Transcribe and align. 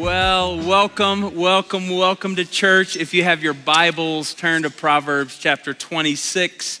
Well, 0.00 0.56
welcome, 0.56 1.36
welcome, 1.36 1.90
welcome 1.90 2.36
to 2.36 2.46
church. 2.46 2.96
If 2.96 3.12
you 3.12 3.22
have 3.22 3.42
your 3.42 3.52
Bibles, 3.52 4.32
turn 4.32 4.62
to 4.62 4.70
Proverbs 4.70 5.36
chapter 5.36 5.74
26. 5.74 6.80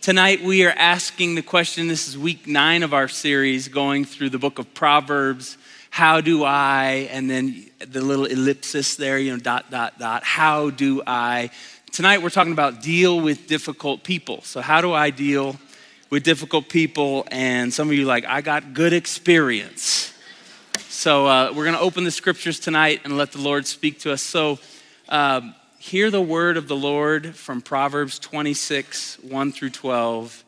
Tonight 0.00 0.42
we 0.42 0.66
are 0.66 0.74
asking 0.76 1.36
the 1.36 1.42
question 1.42 1.86
this 1.86 2.08
is 2.08 2.18
week 2.18 2.48
nine 2.48 2.82
of 2.82 2.92
our 2.92 3.06
series 3.06 3.68
going 3.68 4.04
through 4.04 4.30
the 4.30 4.38
book 4.40 4.58
of 4.58 4.74
Proverbs. 4.74 5.58
How 5.90 6.20
do 6.20 6.42
I, 6.42 7.08
and 7.12 7.30
then 7.30 7.70
the 7.78 8.00
little 8.00 8.26
ellipsis 8.26 8.96
there, 8.96 9.16
you 9.16 9.30
know, 9.30 9.38
dot, 9.38 9.70
dot, 9.70 10.00
dot. 10.00 10.24
How 10.24 10.70
do 10.70 11.04
I? 11.06 11.50
Tonight 11.92 12.20
we're 12.20 12.30
talking 12.30 12.52
about 12.52 12.82
deal 12.82 13.20
with 13.20 13.46
difficult 13.46 14.02
people. 14.02 14.42
So, 14.42 14.60
how 14.60 14.80
do 14.80 14.92
I 14.92 15.10
deal 15.10 15.54
with 16.10 16.24
difficult 16.24 16.68
people? 16.68 17.28
And 17.30 17.72
some 17.72 17.86
of 17.86 17.94
you 17.94 18.06
like, 18.06 18.24
I 18.24 18.40
got 18.40 18.74
good 18.74 18.92
experience. 18.92 20.12
So, 20.78 21.26
uh, 21.26 21.52
we're 21.54 21.64
going 21.64 21.76
to 21.76 21.82
open 21.82 22.04
the 22.04 22.10
scriptures 22.10 22.60
tonight 22.60 23.00
and 23.04 23.16
let 23.16 23.32
the 23.32 23.40
Lord 23.40 23.66
speak 23.66 24.00
to 24.00 24.12
us. 24.12 24.22
So, 24.22 24.58
um, 25.08 25.54
hear 25.78 26.10
the 26.10 26.20
word 26.20 26.56
of 26.56 26.68
the 26.68 26.76
Lord 26.76 27.34
from 27.34 27.62
Proverbs 27.62 28.18
26, 28.18 29.18
1 29.20 29.52
through 29.52 29.70
12. 29.70 30.44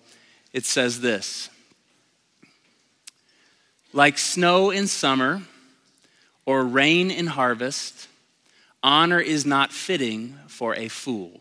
It 0.53 0.66
says 0.66 1.01
this 1.01 1.49
Like 3.93 4.19
snow 4.19 4.71
in 4.71 4.87
summer 4.87 5.43
or 6.45 6.65
rain 6.65 7.11
in 7.11 7.29
harvest, 7.29 8.09
honor 8.83 9.21
is 9.21 9.47
not 9.47 9.73
fitting 9.73 10.39
for 10.49 10.75
a 10.77 10.89
fool. 10.89 11.41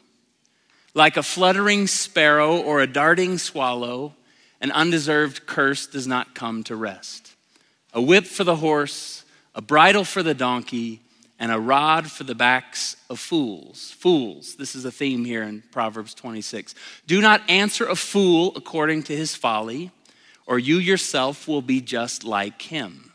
Like 0.94 1.18
a 1.18 1.24
fluttering 1.24 1.88
sparrow 1.88 2.58
or 2.58 2.82
a 2.82 2.88
darting 2.88 3.38
swallow, 3.38 4.14
an 4.60 4.72
undeserved 4.72 5.46
curse 5.46 5.88
does 5.88 6.06
not 6.06 6.36
come 6.36 6.64
to 6.66 6.76
rest. 6.76 7.31
A 7.94 8.02
whip 8.02 8.26
for 8.26 8.44
the 8.44 8.56
horse, 8.56 9.26
a 9.54 9.62
bridle 9.62 10.04
for 10.04 10.24
the 10.24 10.34
donkey 10.34 11.02
and 11.40 11.52
a 11.52 11.60
rod 11.60 12.10
for 12.10 12.24
the 12.24 12.36
backs 12.36 12.96
of 13.10 13.20
fools. 13.20 13.92
Fools, 13.98 14.56
this 14.56 14.76
is 14.76 14.86
a 14.86 14.92
theme 14.92 15.26
here 15.26 15.44
in 15.44 15.64
Proverbs 15.72 16.14
26. 16.14 16.76
Do 17.08 17.20
not 17.20 17.42
answer 17.50 17.86
a 17.86 17.96
fool 17.96 18.54
according 18.56 19.04
to 19.04 19.16
his 19.16 19.36
folly, 19.36 19.92
or 20.46 20.60
you 20.60 20.78
yourself 20.78 21.48
will 21.48 21.64
be 21.64 21.82
just 21.82 22.24
like 22.24 22.62
him. 22.62 23.11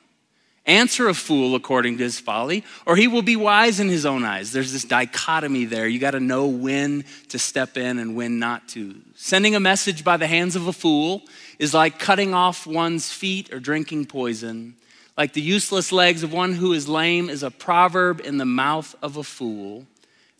Answer 0.67 1.09
a 1.09 1.15
fool 1.15 1.55
according 1.55 1.99
to 1.99 2.03
his 2.03 2.19
folly, 2.19 2.65
or 2.87 2.97
he 2.97 3.07
will 3.07 3.23
be 3.23 3.37
wise 3.37 3.79
in 3.79 3.89
his 3.89 4.05
own 4.05 4.25
eyes. 4.25 4.51
There's 4.51 4.73
this 4.73 4.83
dichotomy 4.83 5.65
there. 5.65 5.87
You 5.87 6.01
got 6.01 6.11
to 6.11 6.21
know 6.21 6.49
when 6.49 7.05
to 7.29 7.39
step 7.39 7.77
in 7.77 8.01
and 8.01 8.17
when 8.17 8.41
not 8.41 8.67
to. 8.71 8.97
Sending 9.15 9.55
a 9.55 9.61
message 9.61 10.03
by 10.03 10.17
the 10.17 10.27
hands 10.27 10.57
of 10.57 10.67
a 10.67 10.73
fool 10.73 11.23
is 11.61 11.73
like 11.73 12.01
cutting 12.01 12.35
off 12.35 12.67
one's 12.67 13.13
feet 13.13 13.53
or 13.53 13.61
drinking 13.61 14.07
poison. 14.07 14.75
Like 15.17 15.35
the 15.35 15.41
useless 15.41 15.93
legs 15.93 16.25
of 16.25 16.33
one 16.33 16.55
who 16.55 16.73
is 16.73 16.89
lame 16.89 17.31
is 17.31 17.45
a 17.45 17.51
proverb 17.53 18.21
in 18.21 18.39
the 18.39 18.45
mouth 18.45 18.97
of 19.01 19.17
a 19.17 19.25
fool. 19.25 19.87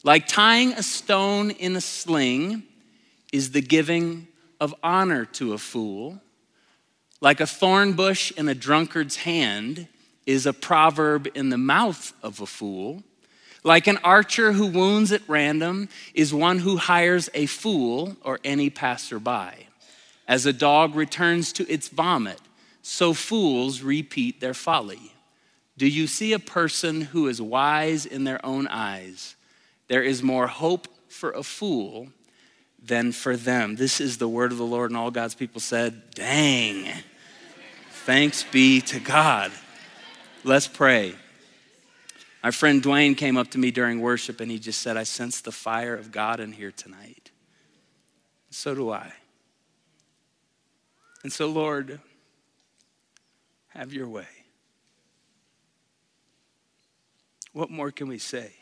Like 0.03 0.27
tying 0.27 0.73
a 0.73 0.83
stone 0.83 1.53
in 1.53 1.77
a 1.77 1.81
sling 1.81 2.65
is 3.33 3.53
the 3.53 3.63
giving 3.63 4.27
of 4.61 4.75
honor 4.83 5.25
to 5.25 5.53
a 5.53 5.59
fool. 5.59 6.21
Like 7.21 7.41
a 7.41 7.47
thorn 7.47 7.93
bush 7.93 8.33
in 8.33 8.49
a 8.49 8.55
drunkard's 8.57 9.17
hand 9.17 9.87
is 10.27 10.45
a 10.45 10.53
proverb 10.53 11.29
in 11.35 11.49
the 11.49 11.59
mouth 11.59 12.13
of 12.23 12.41
a 12.41 12.47
fool. 12.47 13.03
Like 13.63 13.87
an 13.87 13.99
archer 14.05 14.53
who 14.53 14.67
wounds 14.67 15.13
at 15.13 15.29
random 15.29 15.89
is 16.15 16.35
one 16.35 16.59
who 16.59 16.77
hires 16.77 17.31
a 17.33 17.47
fool 17.47 18.17
or 18.23 18.39
any 18.45 18.71
passerby. 18.71 19.69
As 20.29 20.45
a 20.45 20.53
dog 20.53 20.95
returns 20.95 21.53
to 21.55 21.73
its 21.73 21.89
vomit, 21.89 22.41
so 22.83 23.13
fools 23.15 23.83
repeat 23.83 24.41
their 24.41 24.55
folly. 24.55 25.13
Do 25.77 25.87
you 25.87 26.07
see 26.07 26.33
a 26.33 26.39
person 26.39 27.03
who 27.03 27.29
is 27.29 27.41
wise 27.41 28.07
in 28.07 28.25
their 28.25 28.45
own 28.45 28.67
eyes? 28.69 29.37
There 29.89 30.03
is 30.03 30.23
more 30.23 30.47
hope 30.47 30.89
for 31.09 31.31
a 31.33 31.43
fool 31.43 32.09
than 32.83 33.13
for 33.13 33.37
them. 33.37 33.77
This 33.77 34.01
is 34.01 34.19
the 34.19 34.29
word 34.29 34.53
of 34.53 34.59
the 34.59 34.65
Lord, 34.65 34.91
and 34.91 34.97
all 34.97 35.11
God's 35.11 35.35
people 35.35 35.61
said, 35.61 36.11
Dang. 36.15 36.89
Thanks 38.05 38.45
be 38.45 38.81
to 38.83 39.01
God. 39.01 39.51
Let's 40.47 40.69
pray. 40.69 41.13
My 42.41 42.53
friend 42.53 42.81
Dwayne 42.81 43.17
came 43.17 43.37
up 43.37 43.51
to 43.51 43.59
me 43.59 43.73
during 43.73 44.01
worship 44.01 44.41
and 44.41 44.49
he 44.49 44.61
just 44.61 44.81
said, 44.81 44.97
I 44.97 45.03
sense 45.03 45.41
the 45.41 45.51
fire 45.51 45.97
of 45.97 46.13
God 46.13 46.39
in 46.39 46.53
here 46.53 46.71
tonight. 46.71 47.33
So 48.51 48.73
do 48.73 48.93
I. 48.93 49.13
And 51.25 51.33
so, 51.33 51.49
Lord, 51.49 51.99
have 53.71 53.93
your 53.93 54.07
way. 54.07 54.29
What 57.53 57.69
more 57.69 57.91
can 57.91 58.07
we 58.07 58.19
say? 58.19 58.53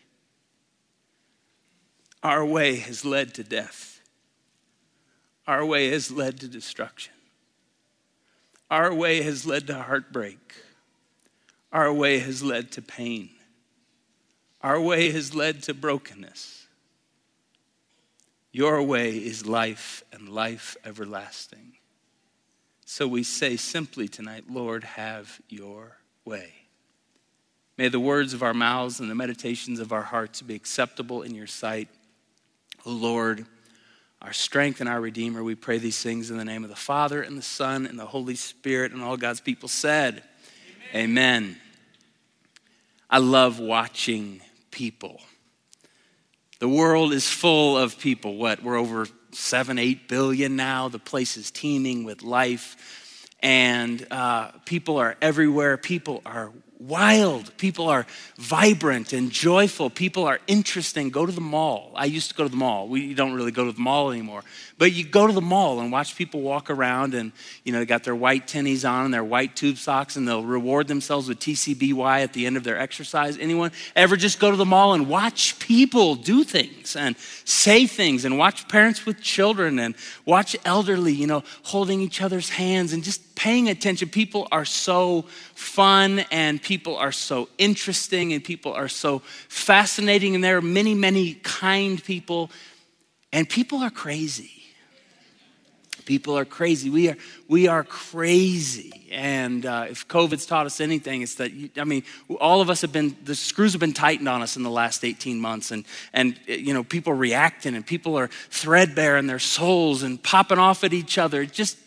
Our 2.23 2.47
way 2.47 2.77
has 2.77 3.05
led 3.05 3.35
to 3.35 3.45
death. 3.45 4.01
Our 5.47 5.67
way 5.67 5.91
has 5.91 6.11
led 6.11 6.41
to 6.41 6.49
destruction. 6.49 7.13
Our 8.71 8.95
way 8.95 9.21
has 9.21 9.45
led 9.45 9.67
to 9.67 9.83
heartbreak. 9.83 10.64
Our 11.75 11.93
way 11.93 12.21
has 12.21 12.43
led 12.43 12.71
to 12.73 12.83
pain. 12.83 13.31
Our 14.63 14.81
way 14.81 15.11
has 15.11 15.35
led 15.35 15.65
to 15.65 15.75
brokenness. 15.75 16.69
Your 18.53 18.81
way 18.81 19.17
is 19.17 19.45
life 19.45 20.05
and 20.13 20.29
life 20.29 20.77
everlasting. 20.85 21.73
So 22.87 23.09
we 23.09 23.25
say 23.25 23.57
simply 23.57 24.07
tonight, 24.07 24.45
Lord, 24.49 24.85
have 24.85 25.41
your 25.49 25.99
way. 26.25 26.53
May 27.77 27.89
the 27.89 27.99
words 27.99 28.35
of 28.35 28.45
our 28.45 28.55
mouths 28.55 29.01
and 29.01 29.11
the 29.11 29.17
meditations 29.17 29.81
of 29.81 29.93
our 29.93 30.03
hearts 30.03 30.43
be 30.43 30.55
acceptable 30.55 31.23
in 31.23 31.35
your 31.35 31.49
sight. 31.49 31.89
O 32.87 32.91
Lord, 32.91 33.47
our 34.23 34.33
strength 34.33 34.79
and 34.79 34.89
our 34.89 35.01
Redeemer, 35.01 35.43
we 35.43 35.57
pray 35.57 35.79
these 35.79 36.01
things 36.01 36.31
in 36.31 36.39
the 36.39 36.45
name 36.45 36.63
of 36.63 36.71
the 36.71 36.77
Father 36.77 37.21
and 37.21 37.37
the 37.37 37.43
Son 37.43 37.85
and 37.85 37.99
the 37.99 38.07
Holy 38.07 38.37
Spirit, 38.37 38.93
and 38.93 39.03
all 39.03 39.17
God's 39.17 39.41
people 39.41 39.69
said, 39.69 40.23
Amen. 40.95 41.43
Amen. 41.43 41.61
I 43.09 43.19
love 43.19 43.59
watching 43.61 44.41
people. 44.71 45.21
The 46.59 46.69
world 46.69 47.13
is 47.13 47.29
full 47.29 47.77
of 47.77 47.99
people. 47.99 48.37
What? 48.37 48.63
We're 48.63 48.77
over 48.77 49.07
seven, 49.33 49.79
eight 49.79 50.09
billion 50.09 50.57
now. 50.57 50.89
The 50.89 50.99
place 50.99 51.37
is 51.37 51.51
teeming 51.51 52.05
with 52.05 52.23
life. 52.23 53.29
And 53.41 54.07
uh, 54.11 54.53
people 54.65 54.97
are 54.97 55.17
everywhere. 55.21 55.77
People 55.77 56.23
are 56.25 56.53
wild. 56.89 57.57
People 57.57 57.89
are 57.89 58.07
vibrant 58.37 59.13
and 59.13 59.31
joyful. 59.31 59.91
People 59.91 60.25
are 60.25 60.41
interesting. 60.47 61.11
Go 61.11 61.25
to 61.25 61.33
the 61.33 61.41
mall. 61.41 61.93
I 61.95 62.05
used 62.05 62.31
to 62.31 62.35
go 62.35 62.45
to 62.45 62.49
the 62.49 62.57
mall. 62.57 62.89
We 62.89 63.15
don't 63.15 63.33
really 63.33 63.53
go 63.53 63.65
to 63.65 63.73
the 63.73 63.81
mall 63.81 64.11
anymore. 64.11 64.43
But 64.77 64.93
you 64.93 65.05
go 65.05 65.27
to 65.27 65.33
the 65.33 65.41
mall 65.41 65.81
and 65.81 65.93
watch 65.93 66.17
people 66.17 66.41
walk 66.41 66.69
around 66.69 67.15
and, 67.15 67.33
you 67.63 67.73
know, 67.73 67.79
they 67.79 67.87
got 67.87 68.05
their 68.05 68.15
white 68.15 68.47
tennies 68.47 68.89
on 68.89 69.05
and 69.05 69.15
their 69.15 69.25
white 69.25 69.55
tube 69.55 69.79
socks 69.79 70.17
and 70.17 70.27
they'll 70.27 70.45
reward 70.45 70.89
themselves 70.89 71.29
with 71.29 71.39
TCBY 71.39 72.23
at 72.23 72.33
the 72.33 72.45
end 72.45 72.57
of 72.57 72.65
their 72.65 72.79
exercise. 72.79 73.39
Anyone 73.39 73.71
ever 73.95 74.17
just 74.17 74.41
go 74.41 74.51
to 74.51 74.57
the 74.57 74.65
mall 74.65 74.95
and 74.95 75.09
watch 75.09 75.59
people 75.61 76.17
do 76.17 76.45
things 76.45 76.97
and 76.97 77.17
say 77.45 77.87
things 77.87 78.25
and 78.25 78.37
watch 78.37 78.69
parents 78.69 79.07
with 79.07 79.21
children 79.21 79.79
and 79.79 79.95
watch 80.25 80.57
elderly, 80.65 81.13
you 81.13 81.27
know, 81.27 81.45
holding 81.63 82.01
each 82.01 82.21
other's 82.21 82.51
hands 82.51 82.93
and 82.93 83.05
just 83.05 83.34
paying 83.35 83.69
attention. 83.69 84.09
People 84.09 84.49
are 84.53 84.65
so 84.65 85.23
fun 85.55 86.21
and 86.31 86.63
people 86.63 86.97
are 86.97 87.13
so 87.13 87.49
interesting 87.59 88.33
and 88.33 88.43
people 88.43 88.73
are 88.73 88.89
so 88.89 89.21
fascinating 89.49 90.35
and 90.35 90.43
there 90.43 90.57
are 90.57 90.63
many, 90.63 90.95
many 90.95 91.35
kind 91.35 92.03
people 92.03 92.51
and 93.33 93.49
people 93.49 93.83
are 93.83 93.91
crazy. 93.91 94.55
People 96.05 96.39
are 96.39 96.45
crazy. 96.45 96.91
We 96.91 97.09
are, 97.09 97.17
we 97.49 97.67
are 97.67 97.83
crazy. 97.83 99.09
And 99.11 99.65
uh, 99.65 99.87
if 99.89 100.07
COVID's 100.07 100.45
taught 100.45 100.67
us 100.67 100.81
anything, 100.81 101.23
it's 101.23 101.37
that, 101.37 101.51
I 101.79 101.85
mean, 101.85 102.03
all 102.41 102.61
of 102.61 102.69
us 102.69 102.83
have 102.83 102.93
been, 102.93 103.17
the 103.25 103.35
screws 103.35 103.73
have 103.73 103.81
been 103.81 103.95
tightened 103.95 104.29
on 104.29 104.43
us 104.43 104.57
in 104.57 104.63
the 104.63 104.71
last 104.71 105.03
18 105.03 105.41
months. 105.41 105.71
And, 105.71 105.87
and 106.13 106.39
you 106.47 106.75
know, 106.75 106.85
people 106.85 107.15
reacting 107.15 107.75
and 107.75 107.87
people 107.87 108.19
are 108.19 108.29
threadbare 108.51 109.17
in 109.17 109.27
their 109.27 109.39
souls 109.39 110.03
and 110.03 110.23
popping 110.23 110.59
off 110.59 110.85
at 110.85 110.93
each 110.93 111.17
other. 111.17 111.47
Just 111.47 111.79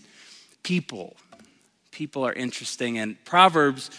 people. 0.63 1.15
People 1.97 2.27
are 2.27 2.33
interesting. 2.33 2.99
And 2.99 3.17
Proverbs 3.25 3.89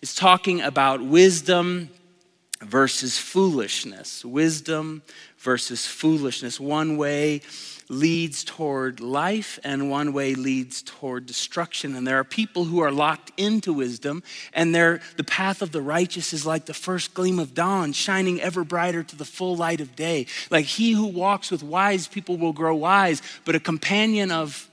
is 0.00 0.14
talking 0.14 0.62
about 0.62 1.02
wisdom 1.02 1.90
versus 2.62 3.18
foolishness. 3.18 4.24
Wisdom 4.24 5.02
versus 5.36 5.84
foolishness. 5.84 6.58
One 6.58 6.96
way 6.96 7.42
leads 7.90 8.44
toward 8.44 9.00
life 9.00 9.58
and 9.62 9.90
one 9.90 10.14
way 10.14 10.34
leads 10.34 10.80
toward 10.80 11.26
destruction. 11.26 11.94
And 11.94 12.06
there 12.06 12.18
are 12.18 12.24
people 12.24 12.64
who 12.64 12.80
are 12.80 12.90
locked 12.90 13.30
into 13.36 13.74
wisdom, 13.74 14.22
and 14.54 14.74
the 14.74 15.24
path 15.26 15.60
of 15.60 15.70
the 15.70 15.82
righteous 15.82 16.32
is 16.32 16.46
like 16.46 16.64
the 16.64 16.72
first 16.72 17.12
gleam 17.12 17.38
of 17.38 17.52
dawn, 17.52 17.92
shining 17.92 18.40
ever 18.40 18.64
brighter 18.64 19.02
to 19.02 19.16
the 19.16 19.26
full 19.26 19.54
light 19.54 19.82
of 19.82 19.94
day. 19.94 20.24
Like 20.50 20.64
he 20.64 20.92
who 20.92 21.06
walks 21.06 21.50
with 21.50 21.62
wise 21.62 22.08
people 22.08 22.38
will 22.38 22.54
grow 22.54 22.74
wise, 22.74 23.20
but 23.44 23.54
a 23.54 23.60
companion 23.60 24.30
of 24.30 24.67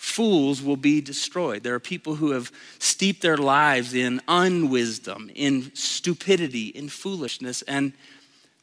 fools 0.00 0.62
will 0.62 0.78
be 0.78 1.02
destroyed. 1.02 1.62
There 1.62 1.74
are 1.74 1.78
people 1.78 2.14
who 2.14 2.30
have 2.30 2.50
steeped 2.78 3.20
their 3.20 3.36
lives 3.36 3.92
in 3.92 4.22
unwisdom, 4.28 5.30
in 5.34 5.70
stupidity, 5.74 6.68
in 6.68 6.88
foolishness. 6.88 7.60
And 7.60 7.92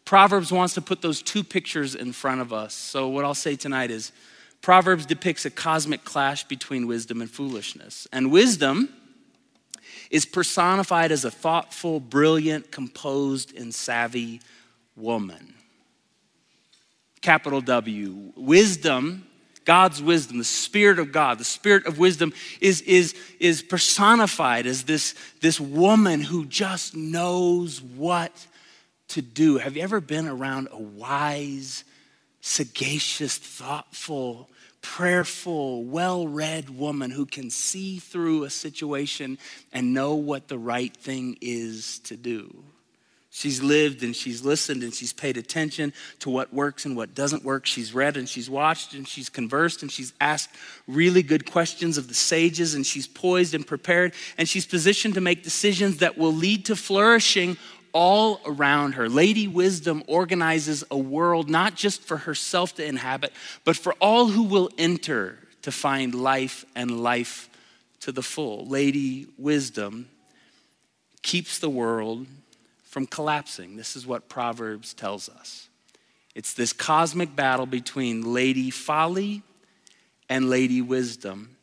Proverbs 0.03 0.51
wants 0.51 0.73
to 0.73 0.81
put 0.81 1.03
those 1.03 1.21
two 1.21 1.43
pictures 1.43 1.93
in 1.93 2.11
front 2.11 2.41
of 2.41 2.51
us. 2.51 2.73
So, 2.73 3.07
what 3.07 3.23
I'll 3.23 3.35
say 3.35 3.55
tonight 3.55 3.91
is 3.91 4.11
Proverbs 4.63 5.05
depicts 5.05 5.45
a 5.45 5.51
cosmic 5.51 6.03
clash 6.03 6.43
between 6.43 6.87
wisdom 6.87 7.21
and 7.21 7.29
foolishness. 7.29 8.07
And 8.11 8.31
wisdom 8.31 8.89
is 10.09 10.25
personified 10.25 11.11
as 11.11 11.23
a 11.23 11.29
thoughtful, 11.29 11.99
brilliant, 11.99 12.71
composed, 12.71 13.55
and 13.55 13.75
savvy 13.75 14.41
woman. 14.95 15.53
Capital 17.21 17.61
W. 17.61 18.33
Wisdom 18.35 19.27
God's 19.67 20.01
wisdom, 20.01 20.37
the 20.37 20.45
Spirit 20.45 20.97
of 20.97 21.11
God, 21.11 21.39
the 21.39 21.43
Spirit 21.43 21.87
of 21.87 21.99
wisdom 21.99 22.31
is, 22.61 22.79
is, 22.83 23.13
is 23.37 23.61
personified 23.61 24.65
as 24.65 24.85
this, 24.85 25.13
this 25.41 25.59
woman 25.59 26.21
who 26.21 26.45
just 26.45 26.95
knows 26.95 27.81
what 27.81 28.31
to 29.09 29.21
do. 29.21 29.57
Have 29.57 29.75
you 29.75 29.83
ever 29.83 29.99
been 29.99 30.25
around 30.25 30.69
a 30.71 30.81
wise, 30.81 31.83
sagacious, 32.39 33.37
thoughtful, 33.37 34.49
prayerful, 34.81 35.83
well 35.83 36.25
read 36.29 36.69
woman 36.69 37.11
who 37.11 37.25
can 37.25 37.49
see 37.49 37.99
through 37.99 38.45
a 38.45 38.49
situation 38.49 39.37
and 39.73 39.93
know 39.93 40.15
what 40.15 40.47
the 40.47 40.57
right 40.57 40.95
thing 40.95 41.37
is 41.41 41.99
to 42.05 42.15
do? 42.15 42.63
She's 43.37 43.61
lived 43.61 44.01
and 44.01 44.15
she's 44.15 44.43
listened 44.43 44.81
and 44.81 44.91
she's 44.91 45.13
paid 45.13 45.37
attention 45.37 45.93
to 46.21 46.29
what 46.31 46.51
works 46.51 46.85
and 46.85 46.97
what 46.97 47.13
doesn't 47.13 47.43
work. 47.43 47.67
She's 47.67 47.93
read 47.93 48.17
and 48.17 48.27
she's 48.27 48.49
watched 48.49 48.95
and 48.95 49.07
she's 49.07 49.29
conversed 49.29 49.83
and 49.83 49.91
she's 49.91 50.11
asked 50.19 50.49
really 50.87 51.21
good 51.21 51.51
questions 51.51 51.99
of 51.99 52.07
the 52.07 52.15
sages 52.15 52.73
and 52.73 52.83
she's 52.83 53.05
poised 53.05 53.53
and 53.53 53.65
prepared 53.65 54.15
and 54.39 54.49
she's 54.49 54.65
positioned 54.65 55.13
to 55.13 55.21
make 55.21 55.43
decisions 55.43 55.97
that 55.97 56.17
will 56.17 56.33
lead 56.33 56.65
to 56.65 56.75
flourishing 56.75 57.57
all 57.93 58.41
around 58.43 58.93
her. 58.93 59.07
Lady 59.07 59.47
Wisdom 59.47 60.03
organizes 60.07 60.83
a 60.89 60.97
world 60.97 61.47
not 61.47 61.75
just 61.75 62.01
for 62.01 62.17
herself 62.17 62.73
to 62.77 62.83
inhabit, 62.83 63.31
but 63.63 63.75
for 63.75 63.93
all 64.01 64.29
who 64.29 64.41
will 64.41 64.71
enter 64.79 65.37
to 65.61 65.71
find 65.71 66.15
life 66.15 66.65
and 66.75 67.03
life 67.03 67.51
to 67.99 68.11
the 68.11 68.23
full. 68.23 68.65
Lady 68.65 69.27
Wisdom 69.37 70.09
keeps 71.21 71.59
the 71.59 71.69
world 71.69 72.25
from 72.97 73.05
collapsing. 73.05 73.75
This 73.75 73.95
is 73.95 74.07
what 74.07 74.27
Proverbs 74.27 74.95
tells 74.95 75.29
us. 75.29 75.69
It's 76.33 76.55
this 76.55 76.73
cosmic 76.73 77.35
battle 77.35 77.67
between 77.67 78.33
Lady 78.33 78.71
Folly 78.71 79.43
and 80.27 80.49
Lady 80.49 80.81
Wisdom. 80.81 81.57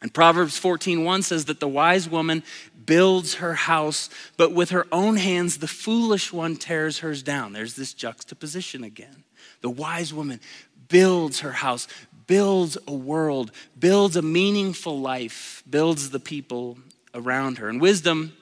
And 0.00 0.14
Proverbs 0.14 0.60
14:1 0.60 1.24
says 1.24 1.46
that 1.46 1.58
the 1.58 1.66
wise 1.66 2.08
woman 2.08 2.44
builds 2.86 3.34
her 3.34 3.54
house, 3.54 4.10
but 4.36 4.52
with 4.52 4.70
her 4.70 4.86
own 4.92 5.16
hands 5.16 5.58
the 5.58 5.66
foolish 5.66 6.32
one 6.32 6.54
tears 6.54 7.00
hers 7.00 7.24
down. 7.24 7.52
There's 7.52 7.74
this 7.74 7.92
juxtaposition 7.92 8.84
again. 8.84 9.24
The 9.62 9.70
wise 9.70 10.14
woman 10.14 10.38
builds 10.86 11.40
her 11.40 11.54
house, 11.54 11.88
builds 12.28 12.78
a 12.86 12.94
world, 12.94 13.50
builds 13.76 14.14
a 14.14 14.22
meaningful 14.22 15.00
life, 15.00 15.64
builds 15.68 16.10
the 16.10 16.20
people 16.20 16.78
around 17.12 17.58
her. 17.58 17.68
And 17.68 17.80
wisdom 17.80 18.34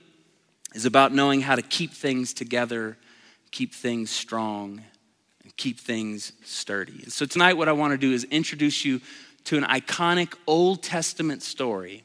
is 0.75 0.85
about 0.85 1.13
knowing 1.13 1.41
how 1.41 1.57
to 1.57 1.63
keep 1.63 1.93
things 1.93 2.33
together, 2.33 2.97
keep 3.51 3.75
things 3.75 4.11
strong, 4.11 4.83
and 5.43 5.57
keep 5.57 5.81
things 5.81 6.33
sturdy. 6.45 7.01
And 7.03 7.13
so 7.13 7.27
tonight, 7.27 7.55
what 7.55 7.69
I 7.69 7.73
want 7.73 7.93
to 7.93 7.99
do 7.99 8.13
is 8.13 8.25
introduce 8.25 8.85
you 8.85 9.01
to 9.45 9.57
an 9.57 9.65
iconic 9.65 10.35
Old 10.47 10.83
Testament 10.83 11.43
story 11.43 12.05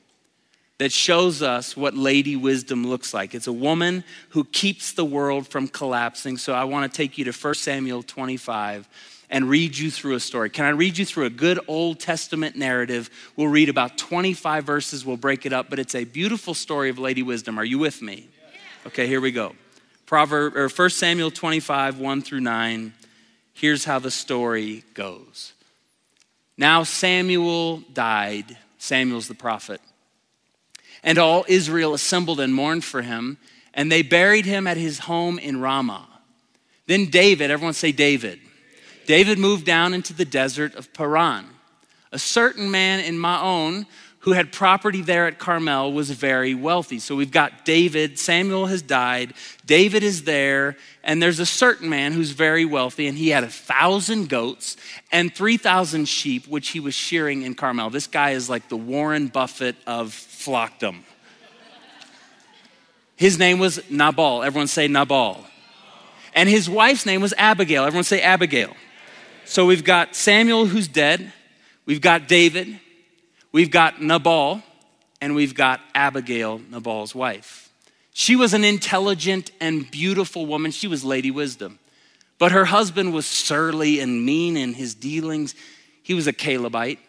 that 0.78 0.92
shows 0.92 1.42
us 1.42 1.78
what 1.78 1.94
Lady 1.94 2.36
Wisdom 2.36 2.88
looks 2.88 3.14
like. 3.14 3.36
It's 3.36 3.48
a 3.48 3.54
woman 3.54 4.04
who 4.30 4.44
keeps 4.44 4.94
the 4.94 5.06
world 5.06 5.48
from 5.48 5.68
collapsing. 5.68 6.38
So 6.38 6.54
I 6.54 6.64
want 6.64 6.92
to 6.92 6.98
take 6.98 7.18
you 7.18 7.26
to 7.26 7.32
1 7.32 7.54
Samuel 7.56 8.04
25 8.04 8.88
and 9.30 9.50
read 9.50 9.78
you 9.78 9.90
through 9.90 10.16
a 10.16 10.20
story. 10.20 10.50
Can 10.50 10.66
I 10.66 10.70
read 10.70 10.98
you 10.98 11.06
through 11.06 11.26
a 11.26 11.30
good 11.30 11.60
Old 11.68 12.00
Testament 12.00 12.56
narrative? 12.56 13.10
We'll 13.36 13.48
read 13.48 13.70
about 13.70 13.98
25 13.98 14.64
verses, 14.64 15.06
we'll 15.06 15.18
break 15.18 15.46
it 15.46 15.54
up, 15.54 15.70
but 15.70 15.80
it's 15.80 15.96
a 15.96 16.04
beautiful 16.04 16.54
story 16.54 16.90
of 16.90 17.00
Lady 17.00 17.24
Wisdom. 17.24 17.58
Are 17.58 17.66
you 17.66 17.80
with 17.80 18.02
me? 18.02 18.30
Okay, 18.86 19.08
here 19.08 19.22
we 19.22 19.32
go. 19.32 19.56
Proverb 20.06 20.58
or 20.58 20.68
1 20.68 20.90
Samuel 20.90 21.32
25, 21.32 22.00
1 22.00 22.22
through 22.22 22.42
9. 22.42 22.94
Here's 23.54 23.86
how 23.86 24.00
the 24.00 24.12
story 24.12 24.84
goes. 24.94 25.54
Now 26.58 26.84
Samuel 26.84 27.78
died. 27.94 28.58
Samuel's 28.78 29.30
the 29.30 29.36
prophet. 29.36 29.80
And 31.02 31.18
all 31.18 31.46
Israel 31.48 31.94
assembled 31.94 32.42
and 32.42 32.54
mourned 32.54 32.84
for 32.84 33.02
him, 33.02 33.38
and 33.74 33.90
they 33.90 34.02
buried 34.02 34.46
him 34.46 34.68
at 34.68 34.76
his 34.76 35.00
home 35.00 35.40
in 35.40 35.62
Ramah. 35.62 36.08
Then 36.86 37.06
David, 37.06 37.52
everyone 37.52 37.74
say 37.74 37.94
David. 37.94 38.42
David 39.06 39.40
moved 39.40 39.66
down 39.66 39.94
into 39.94 40.14
the 40.14 40.26
desert 40.26 40.76
of 40.76 40.94
Paran. 40.94 41.46
A 42.12 42.20
certain 42.20 42.70
man 42.70 43.00
in 43.00 43.18
Maon 43.18 43.86
who 44.24 44.32
had 44.32 44.54
property 44.54 45.02
there 45.02 45.28
at 45.28 45.38
Carmel, 45.38 45.92
was 45.92 46.10
very 46.10 46.56
wealthy. 46.56 46.98
So 46.98 47.14
we've 47.14 47.30
got 47.30 47.66
David, 47.66 48.18
Samuel 48.18 48.68
has 48.68 48.82
died, 48.82 49.34
David 49.66 50.02
is 50.02 50.24
there, 50.24 50.78
and 51.04 51.22
there's 51.22 51.42
a 51.42 51.46
certain 51.46 51.90
man 51.90 52.14
who's 52.14 52.32
very 52.32 52.64
wealthy, 52.64 53.08
and 53.08 53.18
he 53.18 53.30
had 53.30 53.44
a 53.44 53.50
thousand 53.50 54.30
goats 54.30 54.78
and 55.12 55.36
3,000 55.36 56.06
sheep, 56.06 56.48
which 56.48 56.70
he 56.70 56.80
was 56.80 56.94
shearing 56.94 57.42
in 57.42 57.54
Carmel. 57.54 57.90
This 57.90 58.08
guy 58.08 58.30
is 58.30 58.50
like 58.50 58.70
the 58.70 58.78
Warren 58.78 59.28
Buffett 59.28 59.76
of 59.86 60.12
flockdom. 60.12 61.02
His 63.18 63.38
name 63.38 63.60
was 63.60 63.82
Nabal. 63.90 64.44
Everyone 64.44 64.68
say 64.68 64.88
Nabal. 64.88 65.46
And 66.34 66.48
his 66.48 66.70
wife's 66.70 67.06
name 67.06 67.20
was 67.20 67.34
Abigail. 67.38 67.84
Everyone 67.84 68.06
say 68.06 68.22
Abigail. 68.22 68.74
So 69.44 69.66
we've 69.66 69.84
got 69.84 70.16
Samuel 70.16 70.66
who's 70.66 70.88
dead. 70.88 71.34
We've 71.86 72.00
got 72.00 72.30
David. 72.30 72.80
We've 73.54 73.72
got 73.72 74.02
Nabal 74.02 74.62
and 75.22 75.36
we've 75.36 75.56
got 75.56 75.80
Abigail, 75.96 76.60
Nabal's 76.70 77.16
wife. 77.16 77.70
She 78.12 78.36
was 78.36 78.54
an 78.54 78.64
intelligent 78.64 79.52
and 79.62 79.90
beautiful 79.90 80.46
woman. 80.46 80.72
She 80.72 80.88
was 80.88 81.06
Lady 81.06 81.32
Wisdom. 81.32 81.80
But 82.40 82.52
her 82.52 82.66
husband 82.66 83.14
was 83.14 83.26
surly 83.26 84.00
and 84.00 84.26
mean 84.26 84.58
in 84.58 84.74
his 84.74 84.96
dealings. 84.96 85.56
He 86.02 86.14
was 86.14 86.28
a 86.28 86.34
Calebite. 86.34 87.00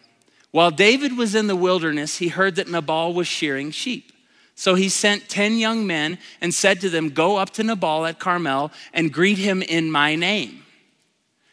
While 0.51 0.71
David 0.71 1.17
was 1.17 1.35
in 1.35 1.47
the 1.47 1.55
wilderness, 1.55 2.19
he 2.19 2.29
heard 2.29 2.55
that 2.55 2.69
Nabal 2.69 3.13
was 3.13 3.27
shearing 3.27 3.71
sheep. 3.71 4.13
So 4.55 4.75
he 4.75 4.87
sent 4.87 5.27
10 5.27 5.57
young 5.57 5.85
men 5.85 6.17
and 6.39 6.53
said 6.53 6.79
to 6.81 6.89
them, 6.89 7.09
Go 7.09 7.35
up 7.35 7.49
to 7.51 7.63
Nabal 7.63 8.05
at 8.05 8.19
Carmel 8.19 8.71
and 8.93 9.11
greet 9.11 9.37
him 9.37 9.61
in 9.61 9.91
my 9.91 10.15
name. 10.15 10.63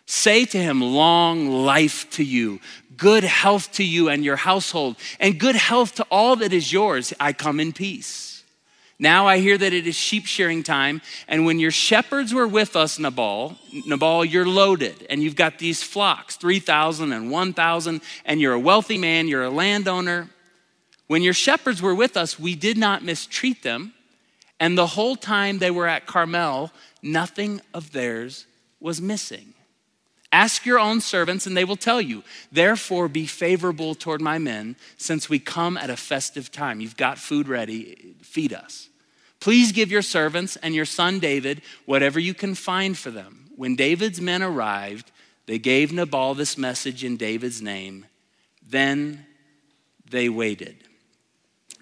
Say 0.07 0.45
to 0.45 0.59
him, 0.59 0.81
Long 0.81 1.49
life 1.49 2.09
to 2.11 2.23
you, 2.23 2.61
good 2.97 3.25
health 3.25 3.73
to 3.73 3.85
you 3.85 4.09
and 4.09 4.25
your 4.25 4.37
household, 4.37 4.97
and 5.21 5.39
good 5.39 5.57
health 5.57 5.95
to 5.97 6.07
all 6.11 6.37
that 6.37 6.53
is 6.53 6.73
yours. 6.73 7.13
I 7.19 7.33
come 7.33 7.61
in 7.61 7.73
peace. 7.73 8.33
Now 8.99 9.27
I 9.27 9.39
hear 9.39 9.59
that 9.59 9.73
it 9.73 9.87
is 9.87 9.97
sheep 9.97 10.27
shearing 10.27 10.63
time, 10.63 11.03
and 11.27 11.45
when 11.45 11.59
your 11.59 11.73
shepherds 11.73 12.33
were 12.33 12.47
with 12.47 12.77
us, 12.77 13.01
Nabal, 13.01 13.59
Nabal, 13.85 14.25
you're 14.25 14.47
loaded, 14.47 15.07
and 15.11 15.21
you've 15.21 15.35
got 15.35 15.59
these 15.59 15.83
flocks 15.83 16.37
3,000 16.37 17.13
and 17.13 17.31
1,000, 17.31 18.01
and 18.25 18.41
you're 18.41 18.53
a 18.53 18.61
wealthy 18.61 18.99
man, 18.99 19.27
you're 19.27 19.43
a 19.43 19.51
landowner. 19.51 20.29
When 21.09 21.23
your 21.23 21.35
shepherds 21.35 21.83
were 21.83 21.97
with 21.97 22.17
us, 22.17 22.39
we 22.39 22.55
did 22.55 22.79
not 22.79 23.03
mistreat 23.03 23.65
them, 23.65 23.93
and 24.61 24.79
the 24.79 24.87
whole 24.87 25.17
time 25.17 25.59
they 25.59 25.73
were 25.73 25.89
at 25.89 26.07
Carmel, 26.07 26.71
nothing 27.03 27.61
of 27.75 27.91
theirs 27.91 28.47
was 28.79 29.01
missing. 29.01 29.55
Ask 30.33 30.65
your 30.65 30.79
own 30.79 31.03
servants, 31.03 31.47
and 31.47 31.55
they 31.55 31.65
will 31.65 31.77
tell 31.77 32.01
you. 32.01 32.23
Therefore, 32.51 33.07
be 33.07 33.27
favorable 33.27 33.95
toward 33.95 34.23
my 34.23 34.39
men, 34.39 34.77
since 34.97 35.29
we 35.29 35.39
come 35.39 35.77
at 35.77 35.91
a 35.91 35.97
festive 35.97 36.51
time. 36.51 36.81
You've 36.81 36.97
got 36.97 37.19
food 37.19 37.49
ready, 37.49 38.15
feed 38.23 38.55
us. 38.55 38.89
Please 39.41 39.73
give 39.73 39.91
your 39.91 40.03
servants 40.03 40.57
and 40.57 40.75
your 40.75 40.85
son 40.85 41.19
David 41.19 41.61
whatever 41.85 42.19
you 42.19 42.33
can 42.33 42.55
find 42.55 42.97
for 42.97 43.11
them. 43.11 43.51
When 43.57 43.77
David's 43.77 44.21
men 44.21 44.43
arrived, 44.43 45.11
they 45.47 45.59
gave 45.59 45.93
Nabal 45.93 46.35
this 46.35 46.57
message 46.57 47.05
in 47.05 47.17
David's 47.17 47.61
name. 47.61 48.07
Then 48.67 49.27
they 50.09 50.29
waited. 50.29 50.77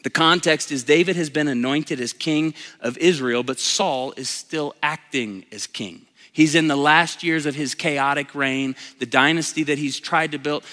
The 0.03 0.11
context 0.11 0.73
is 0.73 0.83
David 0.83 1.17
has 1.17 1.29
been 1.29 1.49
anointed 1.49 2.01
as 2.01 2.13
king 2.13 2.55
of 2.81 2.97
Israel, 2.99 3.43
but 3.43 3.61
Saul 3.61 4.15
is 4.17 4.31
still 4.31 4.75
acting 4.83 5.45
as 5.53 5.67
king. 5.67 6.07
He's 6.33 6.55
in 6.55 6.69
the 6.69 6.77
last 6.77 7.23
years 7.23 7.47
of 7.47 7.55
his 7.55 7.75
chaotic 7.75 8.35
reign. 8.35 8.77
The 8.99 9.07
dynasty 9.07 9.65
that 9.65 9.79
he's 9.79 9.99
tried 9.99 10.33
to 10.33 10.39
build, 10.39 10.65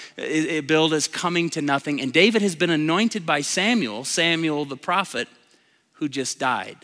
build 0.66 0.92
is 0.92 1.08
coming 1.08 1.50
to 1.50 1.62
nothing. 1.62 2.00
And 2.00 2.12
David 2.12 2.42
has 2.42 2.54
been 2.54 2.70
anointed 2.70 3.26
by 3.26 3.40
Samuel, 3.40 4.04
Samuel 4.04 4.64
the 4.64 4.76
prophet, 4.76 5.28
who 5.94 6.08
just 6.08 6.38
died. 6.38 6.76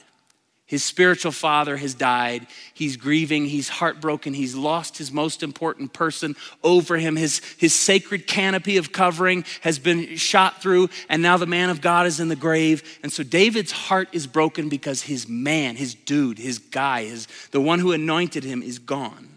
His 0.66 0.82
spiritual 0.82 1.32
father 1.32 1.76
has 1.76 1.92
died. 1.92 2.46
He's 2.72 2.96
grieving. 2.96 3.44
He's 3.44 3.68
heartbroken. 3.68 4.32
He's 4.32 4.54
lost 4.54 4.96
his 4.96 5.12
most 5.12 5.42
important 5.42 5.92
person 5.92 6.36
over 6.62 6.96
him. 6.96 7.16
His, 7.16 7.42
his 7.58 7.74
sacred 7.74 8.26
canopy 8.26 8.78
of 8.78 8.90
covering 8.90 9.44
has 9.60 9.78
been 9.78 10.16
shot 10.16 10.62
through, 10.62 10.88
and 11.10 11.20
now 11.20 11.36
the 11.36 11.44
man 11.44 11.68
of 11.68 11.82
God 11.82 12.06
is 12.06 12.18
in 12.18 12.28
the 12.28 12.36
grave. 12.36 12.98
And 13.02 13.12
so 13.12 13.22
David's 13.22 13.72
heart 13.72 14.08
is 14.12 14.26
broken 14.26 14.70
because 14.70 15.02
his 15.02 15.28
man, 15.28 15.76
his 15.76 15.94
dude, 15.94 16.38
his 16.38 16.58
guy, 16.58 17.04
his, 17.04 17.28
the 17.50 17.60
one 17.60 17.78
who 17.78 17.92
anointed 17.92 18.42
him 18.42 18.62
is 18.62 18.78
gone. 18.78 19.28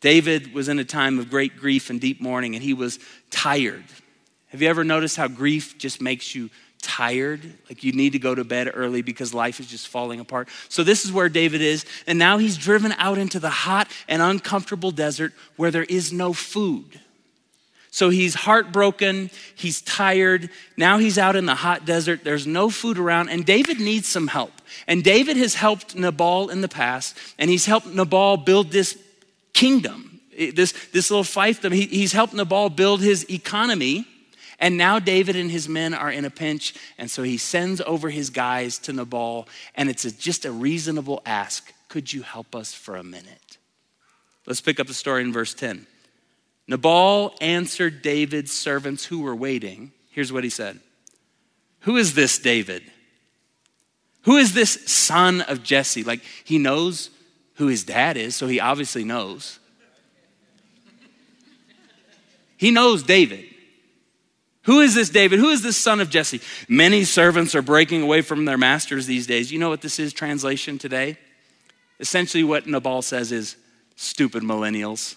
David 0.00 0.52
was 0.52 0.68
in 0.68 0.80
a 0.80 0.84
time 0.84 1.20
of 1.20 1.30
great 1.30 1.56
grief 1.56 1.88
and 1.88 2.00
deep 2.00 2.20
mourning, 2.20 2.56
and 2.56 2.64
he 2.64 2.74
was 2.74 2.98
tired. 3.30 3.84
Have 4.48 4.60
you 4.60 4.68
ever 4.68 4.82
noticed 4.82 5.16
how 5.16 5.28
grief 5.28 5.78
just 5.78 6.02
makes 6.02 6.34
you 6.34 6.50
tired, 6.82 7.40
like 7.68 7.82
you 7.82 7.92
need 7.92 8.12
to 8.12 8.18
go 8.18 8.34
to 8.34 8.44
bed 8.44 8.70
early 8.74 9.00
because 9.00 9.32
life 9.32 9.60
is 9.60 9.66
just 9.66 9.88
falling 9.88 10.20
apart. 10.20 10.48
So, 10.68 10.82
this 10.82 11.04
is 11.04 11.12
where 11.12 11.28
David 11.28 11.62
is. 11.62 11.86
And 12.06 12.18
now 12.18 12.38
he's 12.38 12.58
driven 12.58 12.92
out 12.98 13.16
into 13.16 13.40
the 13.40 13.50
hot 13.50 13.88
and 14.08 14.20
uncomfortable 14.20 14.90
desert 14.90 15.32
where 15.56 15.70
there 15.70 15.84
is 15.84 16.12
no 16.12 16.32
food. 16.32 17.00
So, 17.90 18.10
he's 18.10 18.34
heartbroken, 18.34 19.30
he's 19.54 19.80
tired. 19.80 20.50
Now 20.76 20.98
he's 20.98 21.16
out 21.16 21.36
in 21.36 21.46
the 21.46 21.54
hot 21.54 21.86
desert, 21.86 22.24
there's 22.24 22.46
no 22.46 22.68
food 22.68 22.98
around, 22.98 23.30
and 23.30 23.46
David 23.46 23.80
needs 23.80 24.08
some 24.08 24.26
help. 24.26 24.52
And 24.86 25.02
David 25.02 25.36
has 25.36 25.54
helped 25.54 25.94
Nabal 25.94 26.50
in 26.50 26.60
the 26.60 26.68
past, 26.68 27.16
and 27.38 27.48
he's 27.48 27.66
helped 27.66 27.86
Nabal 27.86 28.36
build 28.36 28.70
this 28.70 28.98
kingdom, 29.52 30.20
this, 30.36 30.72
this 30.92 31.10
little 31.10 31.24
fiefdom. 31.24 31.72
He, 31.72 31.86
he's 31.86 32.12
helped 32.12 32.34
Nabal 32.34 32.70
build 32.70 33.00
his 33.00 33.28
economy. 33.30 34.06
And 34.62 34.76
now 34.78 35.00
David 35.00 35.34
and 35.34 35.50
his 35.50 35.68
men 35.68 35.92
are 35.92 36.10
in 36.10 36.24
a 36.24 36.30
pinch, 36.30 36.74
and 36.96 37.10
so 37.10 37.24
he 37.24 37.36
sends 37.36 37.80
over 37.80 38.10
his 38.10 38.30
guys 38.30 38.78
to 38.78 38.92
Nabal, 38.92 39.48
and 39.74 39.90
it's 39.90 40.04
a, 40.04 40.16
just 40.16 40.44
a 40.44 40.52
reasonable 40.52 41.20
ask 41.26 41.74
Could 41.88 42.12
you 42.12 42.22
help 42.22 42.54
us 42.54 42.72
for 42.72 42.94
a 42.94 43.02
minute? 43.02 43.58
Let's 44.46 44.60
pick 44.60 44.78
up 44.78 44.86
the 44.86 44.94
story 44.94 45.22
in 45.22 45.32
verse 45.32 45.52
10. 45.52 45.84
Nabal 46.68 47.34
answered 47.40 48.02
David's 48.02 48.52
servants 48.52 49.04
who 49.04 49.22
were 49.22 49.34
waiting. 49.34 49.90
Here's 50.10 50.32
what 50.32 50.44
he 50.44 50.50
said 50.50 50.78
Who 51.80 51.96
is 51.96 52.14
this 52.14 52.38
David? 52.38 52.84
Who 54.22 54.36
is 54.36 54.54
this 54.54 54.78
son 54.86 55.40
of 55.40 55.64
Jesse? 55.64 56.04
Like, 56.04 56.20
he 56.44 56.58
knows 56.58 57.10
who 57.54 57.66
his 57.66 57.82
dad 57.82 58.16
is, 58.16 58.36
so 58.36 58.46
he 58.46 58.60
obviously 58.60 59.02
knows. 59.02 59.58
He 62.56 62.70
knows 62.70 63.02
David. 63.02 63.51
Who 64.64 64.80
is 64.80 64.94
this 64.94 65.10
David? 65.10 65.40
Who 65.40 65.48
is 65.48 65.62
this 65.62 65.76
son 65.76 66.00
of 66.00 66.08
Jesse? 66.08 66.40
Many 66.68 67.04
servants 67.04 67.54
are 67.54 67.62
breaking 67.62 68.02
away 68.02 68.22
from 68.22 68.44
their 68.44 68.58
masters 68.58 69.06
these 69.06 69.26
days. 69.26 69.50
You 69.50 69.58
know 69.58 69.68
what 69.68 69.80
this 69.80 69.98
is, 69.98 70.12
translation 70.12 70.78
today? 70.78 71.18
Essentially, 71.98 72.44
what 72.44 72.66
Nabal 72.66 73.02
says 73.02 73.32
is 73.32 73.56
stupid 73.96 74.42
millennials. 74.42 75.16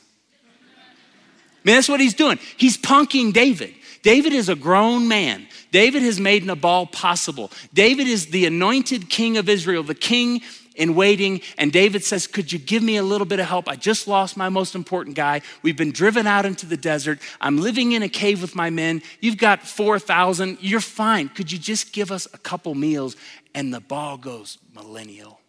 I 0.78 1.70
mean, 1.70 1.76
that's 1.76 1.90
what 1.90 2.00
he's 2.00 2.14
doing. 2.14 2.40
He's 2.58 2.78
punking 2.78 3.34
David. 3.34 3.74
David 4.04 4.34
is 4.34 4.50
a 4.50 4.56
grown 4.56 5.08
man. 5.08 5.48
David 5.72 6.04
has 6.04 6.20
made 6.20 6.46
Nabal 6.46 6.86
possible. 6.86 7.52
David 7.74 8.08
is 8.08 8.28
the 8.28 8.46
anointed 8.46 9.10
king 9.10 9.38
of 9.38 9.50
Israel, 9.50 9.82
the 9.82 9.96
king 9.96 10.42
in 10.76 10.96
waiting. 10.96 11.42
And 11.58 11.72
David 11.72 12.04
says, 12.04 12.28
Could 12.28 12.52
you 12.52 12.60
give 12.60 12.84
me 12.84 12.98
a 12.98 13.04
little 13.04 13.26
bit 13.26 13.40
of 13.40 13.48
help? 13.48 13.68
I 13.68 13.76
just 13.76 14.08
lost 14.08 14.38
my 14.38 14.50
most 14.50 14.76
important 14.76 15.16
guy. 15.16 15.42
We've 15.62 15.78
been 15.78 15.92
driven 15.92 16.28
out 16.28 16.46
into 16.46 16.66
the 16.66 16.78
desert. 16.78 17.20
I'm 17.42 17.58
living 17.58 17.94
in 17.94 18.04
a 18.04 18.10
cave 18.10 18.42
with 18.42 18.56
my 18.56 18.70
men. 18.70 19.02
You've 19.20 19.38
got 19.38 19.62
4,000. 19.62 20.58
You're 20.62 20.80
fine. 20.80 21.30
Could 21.30 21.52
you 21.52 21.58
just 21.58 21.94
give 21.94 22.12
us 22.12 22.28
a 22.34 22.38
couple 22.38 22.76
meals? 22.76 23.16
And 23.54 23.72
Nabal 23.72 24.18
goes, 24.18 24.58
Millennial, 24.74 25.40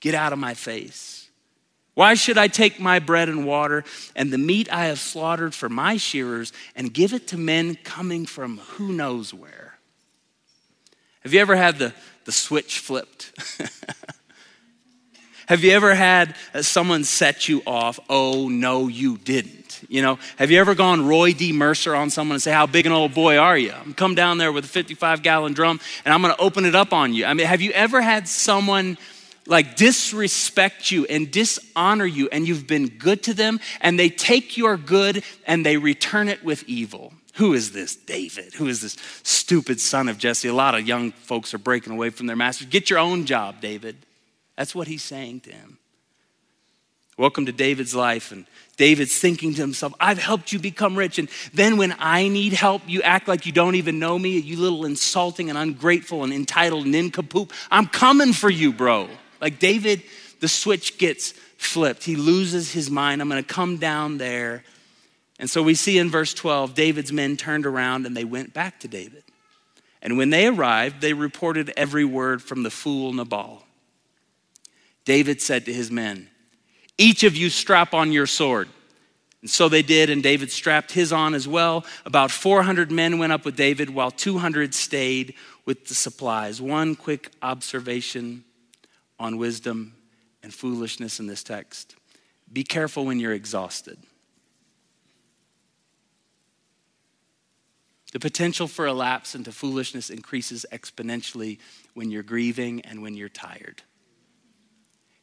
get 0.00 0.14
out 0.14 0.32
of 0.32 0.38
my 0.38 0.54
face. 0.54 1.28
Why 1.94 2.14
should 2.14 2.38
I 2.38 2.46
take 2.46 2.78
my 2.78 3.00
bread 3.00 3.28
and 3.28 3.44
water 3.44 3.82
and 4.14 4.32
the 4.32 4.38
meat 4.38 4.72
I 4.72 4.84
have 4.84 5.00
slaughtered 5.00 5.52
for 5.52 5.68
my 5.68 5.96
shearers 5.96 6.52
and 6.76 6.94
give 6.94 7.12
it 7.12 7.26
to 7.28 7.36
men 7.36 7.74
coming 7.74 8.24
from 8.24 8.58
who 8.58 8.92
knows 8.92 9.34
where? 9.34 9.78
Have 11.22 11.34
you 11.34 11.40
ever 11.40 11.56
had 11.56 11.80
the, 11.80 11.92
the 12.24 12.30
switch 12.30 12.78
flipped? 12.78 13.32
Have 15.48 15.64
you 15.64 15.70
ever 15.70 15.94
had 15.94 16.36
uh, 16.52 16.60
someone 16.60 17.04
set 17.04 17.48
you 17.48 17.62
off? 17.66 17.98
Oh, 18.10 18.50
no, 18.50 18.86
you 18.86 19.16
didn't. 19.16 19.80
You 19.88 20.02
know, 20.02 20.18
have 20.36 20.50
you 20.50 20.60
ever 20.60 20.74
gone 20.74 21.06
Roy 21.06 21.32
D. 21.32 21.54
Mercer 21.54 21.94
on 21.94 22.10
someone 22.10 22.34
and 22.34 22.42
say, 22.42 22.52
How 22.52 22.66
big 22.66 22.84
an 22.84 22.92
old 22.92 23.14
boy 23.14 23.38
are 23.38 23.56
you? 23.56 23.72
I'm 23.72 23.94
come 23.94 24.14
down 24.14 24.36
there 24.36 24.52
with 24.52 24.66
a 24.66 24.68
55 24.68 25.22
gallon 25.22 25.54
drum 25.54 25.80
and 26.04 26.12
I'm 26.12 26.20
gonna 26.20 26.36
open 26.38 26.66
it 26.66 26.74
up 26.74 26.92
on 26.92 27.14
you. 27.14 27.24
I 27.24 27.32
mean, 27.32 27.46
have 27.46 27.62
you 27.62 27.70
ever 27.70 28.02
had 28.02 28.28
someone 28.28 28.98
like 29.46 29.76
disrespect 29.76 30.90
you 30.90 31.06
and 31.06 31.30
dishonor 31.30 32.04
you 32.04 32.28
and 32.30 32.46
you've 32.46 32.66
been 32.66 32.88
good 32.88 33.22
to 33.22 33.32
them 33.32 33.58
and 33.80 33.98
they 33.98 34.10
take 34.10 34.58
your 34.58 34.76
good 34.76 35.24
and 35.46 35.64
they 35.64 35.78
return 35.78 36.28
it 36.28 36.44
with 36.44 36.62
evil? 36.68 37.14
Who 37.36 37.54
is 37.54 37.72
this 37.72 37.96
David? 37.96 38.52
Who 38.52 38.66
is 38.66 38.82
this 38.82 38.98
stupid 39.22 39.80
son 39.80 40.10
of 40.10 40.18
Jesse? 40.18 40.48
A 40.48 40.52
lot 40.52 40.74
of 40.74 40.86
young 40.86 41.12
folks 41.12 41.54
are 41.54 41.58
breaking 41.58 41.94
away 41.94 42.10
from 42.10 42.26
their 42.26 42.36
masters. 42.36 42.66
Get 42.66 42.90
your 42.90 42.98
own 42.98 43.24
job, 43.24 43.62
David. 43.62 43.96
That's 44.58 44.74
what 44.74 44.88
he's 44.88 45.04
saying 45.04 45.42
to 45.42 45.52
him. 45.52 45.78
Welcome 47.16 47.46
to 47.46 47.52
David's 47.52 47.94
life. 47.94 48.32
And 48.32 48.44
David's 48.76 49.16
thinking 49.16 49.54
to 49.54 49.60
himself, 49.60 49.94
I've 50.00 50.18
helped 50.18 50.52
you 50.52 50.58
become 50.58 50.96
rich. 50.98 51.20
And 51.20 51.28
then 51.54 51.76
when 51.76 51.94
I 52.00 52.26
need 52.26 52.54
help, 52.54 52.82
you 52.84 53.00
act 53.02 53.28
like 53.28 53.46
you 53.46 53.52
don't 53.52 53.76
even 53.76 54.00
know 54.00 54.18
me, 54.18 54.36
you 54.36 54.58
little 54.58 54.84
insulting 54.84 55.48
and 55.48 55.56
ungrateful 55.56 56.24
and 56.24 56.32
entitled 56.32 56.88
nincompoop. 56.88 57.52
I'm 57.70 57.86
coming 57.86 58.32
for 58.32 58.50
you, 58.50 58.72
bro. 58.72 59.08
Like 59.40 59.60
David, 59.60 60.02
the 60.40 60.48
switch 60.48 60.98
gets 60.98 61.30
flipped. 61.56 62.02
He 62.02 62.16
loses 62.16 62.72
his 62.72 62.90
mind. 62.90 63.20
I'm 63.20 63.28
going 63.28 63.40
to 63.40 63.48
come 63.48 63.76
down 63.76 64.18
there. 64.18 64.64
And 65.38 65.48
so 65.48 65.62
we 65.62 65.76
see 65.76 65.98
in 65.98 66.10
verse 66.10 66.34
12, 66.34 66.74
David's 66.74 67.12
men 67.12 67.36
turned 67.36 67.64
around 67.64 68.06
and 68.06 68.16
they 68.16 68.24
went 68.24 68.54
back 68.54 68.80
to 68.80 68.88
David. 68.88 69.22
And 70.02 70.18
when 70.18 70.30
they 70.30 70.48
arrived, 70.48 71.00
they 71.00 71.12
reported 71.12 71.72
every 71.76 72.04
word 72.04 72.42
from 72.42 72.64
the 72.64 72.70
fool 72.70 73.12
Nabal. 73.12 73.62
David 75.08 75.40
said 75.40 75.64
to 75.64 75.72
his 75.72 75.90
men, 75.90 76.28
Each 76.98 77.24
of 77.24 77.34
you 77.34 77.48
strap 77.48 77.94
on 77.94 78.12
your 78.12 78.26
sword. 78.26 78.68
And 79.40 79.48
so 79.48 79.70
they 79.70 79.80
did, 79.80 80.10
and 80.10 80.22
David 80.22 80.50
strapped 80.50 80.92
his 80.92 81.14
on 81.14 81.32
as 81.32 81.48
well. 81.48 81.86
About 82.04 82.30
400 82.30 82.92
men 82.92 83.16
went 83.16 83.32
up 83.32 83.46
with 83.46 83.56
David, 83.56 83.88
while 83.88 84.10
200 84.10 84.74
stayed 84.74 85.32
with 85.64 85.86
the 85.86 85.94
supplies. 85.94 86.60
One 86.60 86.94
quick 86.94 87.30
observation 87.40 88.44
on 89.18 89.38
wisdom 89.38 89.94
and 90.42 90.52
foolishness 90.52 91.18
in 91.20 91.26
this 91.26 91.42
text 91.42 91.96
be 92.52 92.62
careful 92.62 93.06
when 93.06 93.18
you're 93.18 93.32
exhausted. 93.32 93.98
The 98.12 98.20
potential 98.20 98.68
for 98.68 98.84
a 98.86 98.92
lapse 98.92 99.34
into 99.34 99.52
foolishness 99.52 100.10
increases 100.10 100.66
exponentially 100.70 101.60
when 101.94 102.10
you're 102.10 102.22
grieving 102.22 102.82
and 102.82 103.00
when 103.00 103.14
you're 103.14 103.30
tired. 103.30 103.82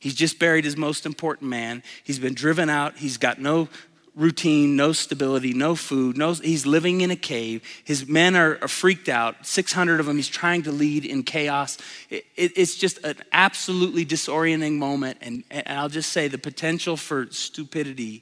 He's 0.05 0.13
just 0.13 0.37
buried 0.37 0.65
his 0.65 0.77
most 0.77 1.07
important 1.07 1.49
man. 1.49 1.81
He's 2.03 2.19
been 2.19 2.35
driven 2.35 2.69
out. 2.69 2.95
He's 2.95 3.17
got 3.17 3.41
no 3.41 3.69
routine, 4.13 4.75
no 4.75 4.91
stability, 4.91 5.51
no 5.51 5.73
food. 5.73 6.15
No, 6.15 6.33
he's 6.33 6.67
living 6.67 7.01
in 7.01 7.09
a 7.09 7.15
cave. 7.15 7.63
His 7.83 8.07
men 8.07 8.35
are, 8.35 8.59
are 8.61 8.67
freaked 8.67 9.09
out. 9.09 9.47
600 9.47 9.99
of 9.99 10.05
them 10.05 10.17
he's 10.17 10.27
trying 10.27 10.61
to 10.61 10.71
lead 10.71 11.05
in 11.05 11.23
chaos. 11.23 11.79
It, 12.11 12.23
it, 12.35 12.51
it's 12.55 12.75
just 12.75 13.03
an 13.03 13.15
absolutely 13.31 14.05
disorienting 14.05 14.73
moment. 14.73 15.17
And, 15.21 15.43
and 15.49 15.67
I'll 15.67 15.89
just 15.89 16.11
say 16.11 16.27
the 16.27 16.37
potential 16.37 16.97
for 16.97 17.25
stupidity 17.31 18.21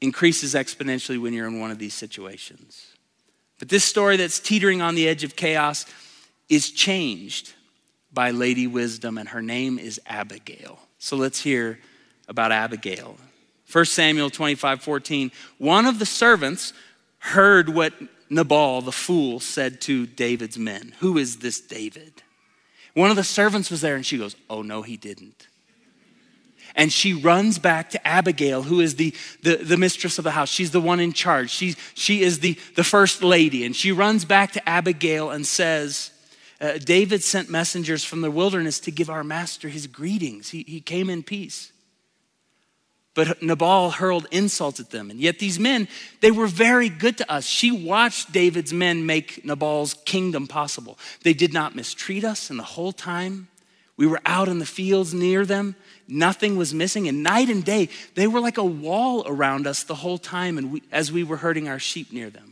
increases 0.00 0.54
exponentially 0.54 1.22
when 1.22 1.32
you're 1.32 1.46
in 1.46 1.60
one 1.60 1.70
of 1.70 1.78
these 1.78 1.94
situations. 1.94 2.88
But 3.60 3.68
this 3.68 3.84
story 3.84 4.16
that's 4.16 4.40
teetering 4.40 4.82
on 4.82 4.96
the 4.96 5.06
edge 5.06 5.22
of 5.22 5.36
chaos 5.36 5.86
is 6.48 6.72
changed 6.72 7.54
by 8.12 8.30
Lady 8.30 8.66
Wisdom, 8.66 9.18
and 9.18 9.28
her 9.28 9.42
name 9.42 9.78
is 9.78 10.00
Abigail. 10.06 10.80
So 10.98 11.16
let's 11.16 11.40
hear 11.40 11.78
about 12.28 12.52
Abigail. 12.52 13.16
1 13.70 13.84
Samuel 13.84 14.30
25 14.30 14.82
14. 14.82 15.30
One 15.58 15.86
of 15.86 15.98
the 15.98 16.06
servants 16.06 16.72
heard 17.18 17.68
what 17.68 17.92
Nabal, 18.28 18.80
the 18.80 18.92
fool, 18.92 19.40
said 19.40 19.80
to 19.82 20.06
David's 20.06 20.58
men 20.58 20.94
Who 21.00 21.18
is 21.18 21.38
this 21.38 21.60
David? 21.60 22.22
One 22.94 23.10
of 23.10 23.16
the 23.16 23.24
servants 23.24 23.70
was 23.70 23.80
there, 23.80 23.94
and 23.94 24.04
she 24.04 24.18
goes, 24.18 24.36
Oh, 24.48 24.62
no, 24.62 24.82
he 24.82 24.96
didn't. 24.96 25.46
And 26.76 26.92
she 26.92 27.12
runs 27.14 27.58
back 27.58 27.90
to 27.90 28.06
Abigail, 28.06 28.62
who 28.62 28.80
is 28.80 28.96
the, 28.96 29.14
the, 29.42 29.56
the, 29.56 29.76
mistress 29.76 30.18
of 30.18 30.24
the 30.24 30.30
house. 30.30 30.48
She's 30.48 30.70
the 30.70 30.80
one 30.80 31.00
in 31.00 31.12
charge. 31.12 31.50
She, 31.50 31.74
she 31.94 32.22
is 32.22 32.40
the, 32.40 32.56
the 32.76 32.84
first 32.84 33.24
lady. 33.24 33.64
And 33.64 33.74
she 33.74 33.90
runs 33.90 34.24
back 34.24 34.52
to 34.52 34.68
Abigail 34.68 35.30
and 35.30 35.44
says, 35.44 36.12
uh, 36.60 36.78
David 36.78 37.22
sent 37.22 37.48
messengers 37.48 38.04
from 38.04 38.20
the 38.20 38.30
wilderness 38.30 38.80
to 38.80 38.90
give 38.90 39.08
our 39.08 39.24
master 39.24 39.68
his 39.68 39.86
greetings. 39.86 40.50
He, 40.50 40.64
he 40.68 40.80
came 40.80 41.08
in 41.08 41.22
peace. 41.22 41.72
But 43.12 43.42
Nabal 43.42 43.90
hurled 43.90 44.28
insults 44.30 44.78
at 44.78 44.90
them. 44.90 45.10
And 45.10 45.18
yet 45.18 45.40
these 45.40 45.58
men, 45.58 45.88
they 46.20 46.30
were 46.30 46.46
very 46.46 46.88
good 46.88 47.18
to 47.18 47.30
us. 47.30 47.44
She 47.44 47.72
watched 47.72 48.30
David's 48.30 48.72
men 48.72 49.04
make 49.04 49.44
Nabal's 49.44 49.94
kingdom 49.94 50.46
possible. 50.46 50.96
They 51.24 51.34
did 51.34 51.52
not 51.52 51.74
mistreat 51.74 52.24
us, 52.24 52.50
and 52.50 52.58
the 52.58 52.62
whole 52.62 52.92
time 52.92 53.48
We 54.00 54.06
were 54.06 54.22
out 54.24 54.48
in 54.48 54.60
the 54.60 54.64
fields 54.64 55.12
near 55.12 55.44
them. 55.44 55.76
Nothing 56.08 56.56
was 56.56 56.72
missing. 56.72 57.06
And 57.06 57.22
night 57.22 57.50
and 57.50 57.62
day, 57.62 57.90
they 58.14 58.26
were 58.26 58.40
like 58.40 58.56
a 58.56 58.64
wall 58.64 59.24
around 59.26 59.66
us 59.66 59.82
the 59.82 59.94
whole 59.94 60.16
time 60.16 60.56
and 60.56 60.72
we, 60.72 60.82
as 60.90 61.12
we 61.12 61.22
were 61.22 61.36
herding 61.36 61.68
our 61.68 61.78
sheep 61.78 62.10
near 62.10 62.30
them. 62.30 62.49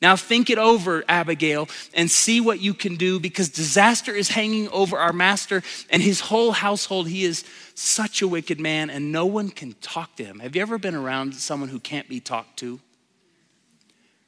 Now 0.00 0.14
think 0.14 0.48
it 0.48 0.58
over, 0.58 1.04
Abigail, 1.08 1.68
and 1.92 2.10
see 2.10 2.40
what 2.40 2.60
you 2.60 2.72
can 2.72 2.94
do 2.96 3.18
because 3.18 3.48
disaster 3.48 4.14
is 4.14 4.28
hanging 4.28 4.68
over 4.68 4.96
our 4.96 5.12
master 5.12 5.62
and 5.90 6.00
his 6.00 6.20
whole 6.20 6.52
household. 6.52 7.08
He 7.08 7.24
is 7.24 7.44
such 7.74 8.22
a 8.22 8.28
wicked 8.28 8.60
man 8.60 8.90
and 8.90 9.10
no 9.10 9.26
one 9.26 9.48
can 9.48 9.74
talk 9.80 10.16
to 10.16 10.24
him. 10.24 10.38
Have 10.38 10.54
you 10.54 10.62
ever 10.62 10.78
been 10.78 10.94
around 10.94 11.34
someone 11.34 11.68
who 11.68 11.80
can't 11.80 12.08
be 12.08 12.20
talked 12.20 12.58
to? 12.58 12.78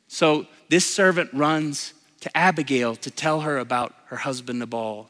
So 0.09 0.47
this 0.69 0.93
servant 0.93 1.31
runs 1.33 1.95
to 2.21 2.37
Abigail 2.37 2.97
to 2.97 3.11
tell 3.11 3.41
her 3.43 3.59
about 3.59 3.95
her 4.07 4.17
husband 4.17 4.59
Nabal 4.59 5.09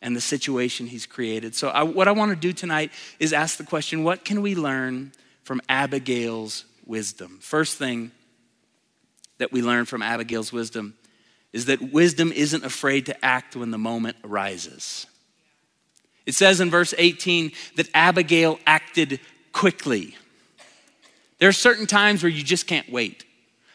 and 0.00 0.14
the 0.14 0.20
situation 0.20 0.86
he's 0.86 1.06
created. 1.06 1.54
So, 1.54 1.68
I, 1.68 1.82
what 1.82 2.08
I 2.08 2.12
want 2.12 2.30
to 2.30 2.36
do 2.36 2.52
tonight 2.52 2.92
is 3.18 3.32
ask 3.32 3.56
the 3.58 3.64
question 3.64 4.04
what 4.04 4.24
can 4.24 4.42
we 4.42 4.54
learn 4.54 5.12
from 5.42 5.60
Abigail's 5.68 6.64
wisdom? 6.86 7.38
First 7.40 7.78
thing 7.78 8.12
that 9.38 9.52
we 9.52 9.62
learn 9.62 9.84
from 9.84 10.02
Abigail's 10.02 10.52
wisdom 10.52 10.94
is 11.52 11.66
that 11.66 11.80
wisdom 11.92 12.30
isn't 12.32 12.64
afraid 12.64 13.06
to 13.06 13.24
act 13.24 13.56
when 13.56 13.70
the 13.70 13.78
moment 13.78 14.16
arises. 14.24 15.06
It 16.26 16.34
says 16.34 16.60
in 16.60 16.70
verse 16.70 16.92
18 16.98 17.52
that 17.76 17.88
Abigail 17.94 18.58
acted 18.66 19.18
quickly. 19.52 20.16
There 21.38 21.48
are 21.48 21.52
certain 21.52 21.86
times 21.86 22.22
where 22.22 22.30
you 22.30 22.42
just 22.42 22.66
can't 22.66 22.90
wait. 22.92 23.24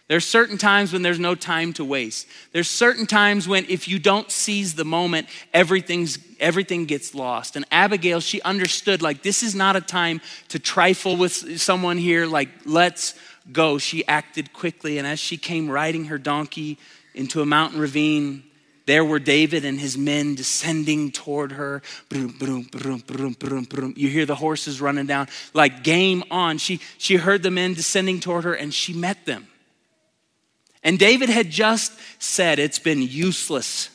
There's 0.10 0.26
certain 0.26 0.58
times 0.58 0.92
when 0.92 1.02
there's 1.02 1.18
no 1.18 1.34
time 1.34 1.74
to 1.74 1.86
waste. 1.86 2.28
There's 2.52 2.70
certain 2.70 3.08
times 3.08 3.48
when 3.48 3.66
if 3.70 3.88
you 3.88 4.00
don't 4.00 4.30
seize 4.30 4.76
the 4.76 4.86
moment, 4.86 5.28
everything's 5.54 6.20
everything 6.40 6.86
gets 6.86 7.16
lost. 7.16 7.56
And 7.56 7.66
Abigail, 7.72 8.20
she 8.20 8.42
understood 8.42 9.02
like 9.02 9.24
this 9.24 9.42
is 9.42 9.56
not 9.56 9.76
a 9.76 9.82
time 9.82 10.20
to 10.50 10.60
trifle 10.60 11.16
with 11.16 11.60
someone 11.60 11.98
here 11.98 12.26
like 12.28 12.50
let's 12.66 13.16
go. 13.52 13.78
She 13.78 14.08
acted 14.08 14.54
quickly 14.54 14.98
and 14.98 15.08
as 15.08 15.20
she 15.20 15.38
came 15.38 15.70
riding 15.70 16.06
her 16.06 16.18
donkey 16.18 16.78
into 17.14 17.42
a 17.42 17.46
mountain 17.46 17.80
ravine, 17.80 18.44
there 18.86 19.06
were 19.06 19.20
David 19.20 19.64
and 19.64 19.80
his 19.80 19.98
men 19.98 20.36
descending 20.36 21.12
toward 21.12 21.54
her. 21.54 21.82
You 22.12 22.28
hear 24.10 24.26
the 24.26 24.36
horses 24.38 24.82
running 24.82 25.06
down, 25.06 25.30
like 25.54 25.84
game 25.84 26.24
on. 26.30 26.58
She, 26.58 26.82
she 26.98 27.16
heard 27.16 27.44
the 27.44 27.52
men 27.52 27.74
descending 27.74 28.20
toward 28.20 28.44
her 28.44 28.54
and 28.54 28.74
she 28.74 28.94
met 28.94 29.26
them. 29.26 29.48
And 30.84 31.00
David 31.00 31.30
had 31.30 31.50
just 31.50 31.94
said, 32.20 32.60
It's 32.60 32.80
been 32.80 33.02
useless. 33.02 33.90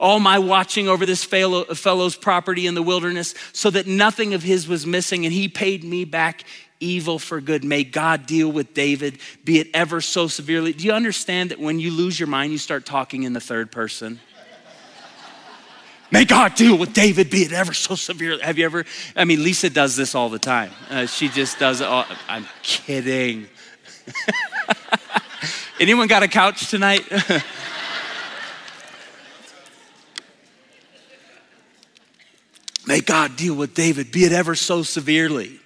All 0.00 0.18
my 0.18 0.38
watching 0.38 0.88
over 0.88 1.04
this 1.06 1.22
fellow, 1.22 1.64
fellow's 1.74 2.16
property 2.16 2.66
in 2.66 2.74
the 2.74 2.82
wilderness 2.82 3.34
so 3.52 3.70
that 3.70 3.86
nothing 3.86 4.34
of 4.34 4.42
his 4.42 4.66
was 4.66 4.86
missing, 4.86 5.26
and 5.26 5.32
he 5.32 5.48
paid 5.48 5.84
me 5.84 6.04
back 6.04 6.42
evil 6.82 7.18
for 7.18 7.40
good. 7.40 7.64
May 7.64 7.84
God 7.84 8.26
deal 8.26 8.50
with 8.50 8.74
David, 8.74 9.18
be 9.44 9.60
it 9.60 9.68
ever 9.72 10.00
so 10.00 10.26
severely. 10.26 10.72
Do 10.72 10.84
you 10.84 10.92
understand 10.92 11.50
that 11.50 11.58
when 11.58 11.78
you 11.78 11.90
lose 11.90 12.18
your 12.18 12.26
mind, 12.26 12.52
you 12.52 12.58
start 12.58 12.84
talking 12.84 13.22
in 13.22 13.32
the 13.32 13.40
third 13.40 13.70
person? 13.70 14.20
May 16.10 16.26
God 16.26 16.56
deal 16.56 16.76
with 16.76 16.92
David, 16.92 17.30
be 17.30 17.42
it 17.42 17.52
ever 17.52 17.72
so 17.72 17.94
severely. 17.94 18.42
Have 18.42 18.58
you 18.58 18.66
ever? 18.66 18.84
I 19.16 19.24
mean, 19.24 19.42
Lisa 19.42 19.70
does 19.70 19.96
this 19.96 20.14
all 20.14 20.28
the 20.28 20.38
time. 20.38 20.70
Uh, 20.90 21.06
she 21.06 21.28
just 21.28 21.58
does 21.58 21.80
it 21.80 21.86
all. 21.86 22.04
I'm 22.28 22.46
kidding. 22.62 23.46
Anyone 25.80 26.08
got 26.08 26.22
a 26.22 26.28
couch 26.28 26.68
tonight? 26.68 27.10
May 32.86 33.00
God 33.00 33.36
deal 33.36 33.54
with 33.54 33.72
David, 33.72 34.12
be 34.12 34.24
it 34.24 34.32
ever 34.32 34.54
so 34.54 34.82
severely. 34.82 35.61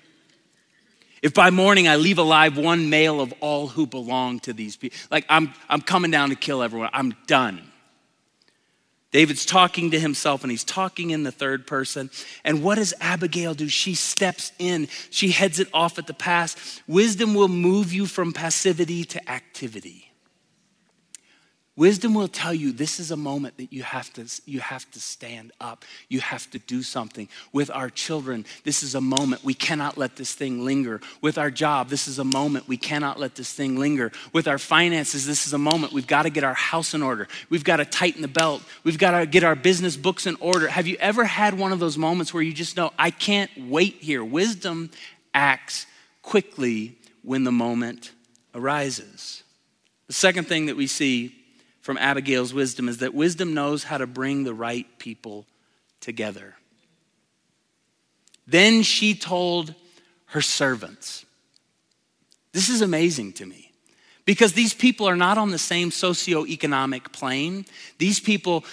If 1.27 1.35
by 1.35 1.51
morning 1.51 1.89
I 1.89 1.97
leave 1.97 2.19
alive 2.19 2.57
one 2.57 2.89
male 2.89 3.21
of 3.21 3.35
all 3.41 3.67
who 3.67 3.85
belong 3.85 4.39
to 4.41 4.53
these 4.53 4.77
people, 4.77 4.97
like 5.11 5.27
I'm, 5.29 5.53
I'm 5.69 5.81
coming 5.81 6.13
down 6.13 6.29
to 6.31 6.37
kill 6.37 6.63
everyone, 6.63 6.89
I'm 6.93 7.17
done. 7.27 7.73
David's 9.11 9.45
talking 9.45 9.91
to 9.91 9.99
himself 9.99 10.45
and 10.45 10.53
he's 10.53 10.63
talking 10.63 11.11
in 11.11 11.25
the 11.25 11.33
third 11.33 11.67
person. 11.67 12.11
And 12.45 12.63
what 12.63 12.77
does 12.77 12.95
Abigail 13.01 13.55
do? 13.55 13.69
She 13.69 13.97
steps 13.97 14.53
in, 14.61 14.87
she 15.11 15.33
heads 15.33 15.59
it 15.59 15.67
off 15.75 15.99
at 15.99 16.07
the 16.07 16.15
pass. 16.15 16.81
Wisdom 16.87 17.35
will 17.35 17.49
move 17.49 17.93
you 17.93 18.07
from 18.07 18.33
passivity 18.33 19.03
to 19.07 19.29
activity. 19.29 20.13
Wisdom 21.77 22.15
will 22.15 22.27
tell 22.27 22.55
you 22.55 22.73
this 22.73 22.99
is 22.99 23.11
a 23.11 23.17
moment 23.17 23.59
that 23.59 23.71
you 23.71 23.83
have 23.83 24.11
to 24.15 24.25
you 24.47 24.61
have 24.61 24.91
to 24.93 25.01
stand 25.01 25.53
up. 25.61 25.85
You 26.09 26.21
have 26.21 26.51
to 26.53 26.59
do 26.59 26.83
something. 26.83 27.29
With 27.53 27.71
our 27.71 27.91
children, 27.91 28.47
this 28.65 28.83
is 28.83 28.95
a 28.95 29.01
moment 29.03 29.45
we 29.45 29.53
cannot 29.53 29.99
let 29.99 30.17
this 30.17 30.33
thing 30.33 30.65
linger. 30.65 31.03
With 31.21 31.37
our 31.37 31.51
job, 31.51 31.91
this 31.91 32.09
is 32.09 32.19
a 32.19 32.25
moment 32.25 32.67
we 32.67 32.79
cannot 32.79 33.21
let 33.21 33.35
this 33.35 33.53
thing 33.53 33.77
linger. 33.77 34.11
With 34.33 34.49
our 34.49 34.57
finances, 34.57 35.27
this 35.27 35.47
is 35.47 35.53
a 35.53 35.59
moment 35.59 35.93
we've 35.93 36.07
got 36.07 36.23
to 36.23 36.31
get 36.31 36.45
our 36.45 36.55
house 36.55 36.95
in 36.95 37.03
order. 37.03 37.29
We've 37.51 37.65
got 37.65 37.77
to 37.77 37.85
tighten 37.85 38.23
the 38.23 38.29
belt. 38.29 38.63
We've 38.83 38.99
got 38.99 39.19
to 39.19 39.27
get 39.27 39.45
our 39.45 39.55
business 39.55 39.99
books 39.99 40.27
in 40.27 40.37
order. 40.41 40.69
Have 40.69 40.87
you 40.87 40.97
ever 40.99 41.25
had 41.25 41.59
one 41.59 41.73
of 41.73 41.79
those 41.79 41.99
moments 41.99 42.33
where 42.33 42.43
you 42.43 42.55
just 42.55 42.79
know 42.79 42.91
I 42.99 43.11
can't 43.11 43.51
wait 43.69 43.97
here? 44.01 44.25
Wisdom 44.25 44.91
acts 45.35 45.87
quickly 46.23 46.97
when 47.21 47.45
the 47.45 47.53
moment 47.53 48.13
arises. 48.55 49.43
The 50.07 50.15
second 50.15 50.49
thing 50.49 50.67
that 50.67 50.77
we 50.77 50.87
see 50.87 51.35
from 51.87 51.99
Abigail's 51.99 52.53
wisdom 52.53 52.89
is 52.89 52.99
that 52.99 53.15
wisdom 53.15 53.55
knows 53.55 53.85
how 53.85 53.97
to 53.97 54.09
bring 54.09 54.43
the 54.43 54.53
right 54.53 54.99
people 54.99 55.47
together. 56.01 56.57
Then 58.45 58.83
she 58.83 59.15
told 59.15 59.73
her 60.25 60.41
servants. 60.41 61.25
This 62.51 62.71
is 62.71 62.83
amazing 62.83 63.35
to 63.35 63.47
me 63.47 63.66
because 64.27 64.55
these 64.55 64.75
people 64.75 65.09
are 65.09 65.17
not 65.17 65.39
on 65.39 65.53
the 65.53 65.59
same 65.59 65.91
socioeconomic 65.91 67.13
plane. 67.13 67.65
These 67.99 68.19
people, 68.19 68.65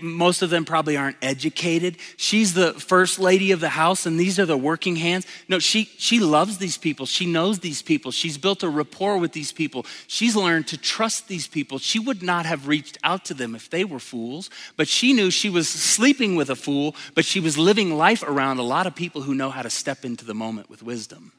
most 0.00 0.40
of 0.40 0.48
them 0.48 0.64
probably 0.64 0.96
aren't 0.96 1.18
educated. 1.20 1.98
She's 2.16 2.54
the 2.54 2.72
first 2.72 3.18
lady 3.18 3.52
of 3.52 3.60
the 3.60 3.68
house, 3.68 4.06
and 4.06 4.18
these 4.18 4.40
are 4.40 4.46
the 4.46 4.56
working 4.56 4.96
hands. 4.96 5.26
No, 5.48 5.58
she, 5.58 5.84
she 5.98 6.18
loves 6.18 6.56
these 6.56 6.78
people. 6.78 7.04
She 7.04 7.26
knows 7.26 7.58
these 7.58 7.82
people. 7.82 8.10
She's 8.10 8.38
built 8.38 8.62
a 8.62 8.70
rapport 8.70 9.18
with 9.18 9.32
these 9.32 9.52
people. 9.52 9.84
She's 10.06 10.34
learned 10.34 10.66
to 10.68 10.78
trust 10.78 11.28
these 11.28 11.46
people. 11.46 11.78
She 11.78 11.98
would 11.98 12.22
not 12.22 12.46
have 12.46 12.66
reached 12.66 12.96
out 13.04 13.26
to 13.26 13.34
them 13.34 13.54
if 13.54 13.68
they 13.68 13.84
were 13.84 14.00
fools, 14.00 14.48
but 14.78 14.88
she 14.88 15.12
knew 15.12 15.30
she 15.30 15.50
was 15.50 15.68
sleeping 15.68 16.36
with 16.36 16.48
a 16.48 16.56
fool, 16.56 16.96
but 17.14 17.26
she 17.26 17.38
was 17.38 17.58
living 17.58 17.98
life 17.98 18.22
around 18.22 18.58
a 18.58 18.62
lot 18.62 18.86
of 18.86 18.94
people 18.94 19.20
who 19.20 19.34
know 19.34 19.50
how 19.50 19.60
to 19.60 19.70
step 19.70 20.06
into 20.06 20.24
the 20.24 20.34
moment 20.34 20.70
with 20.70 20.82
wisdom. 20.82 21.32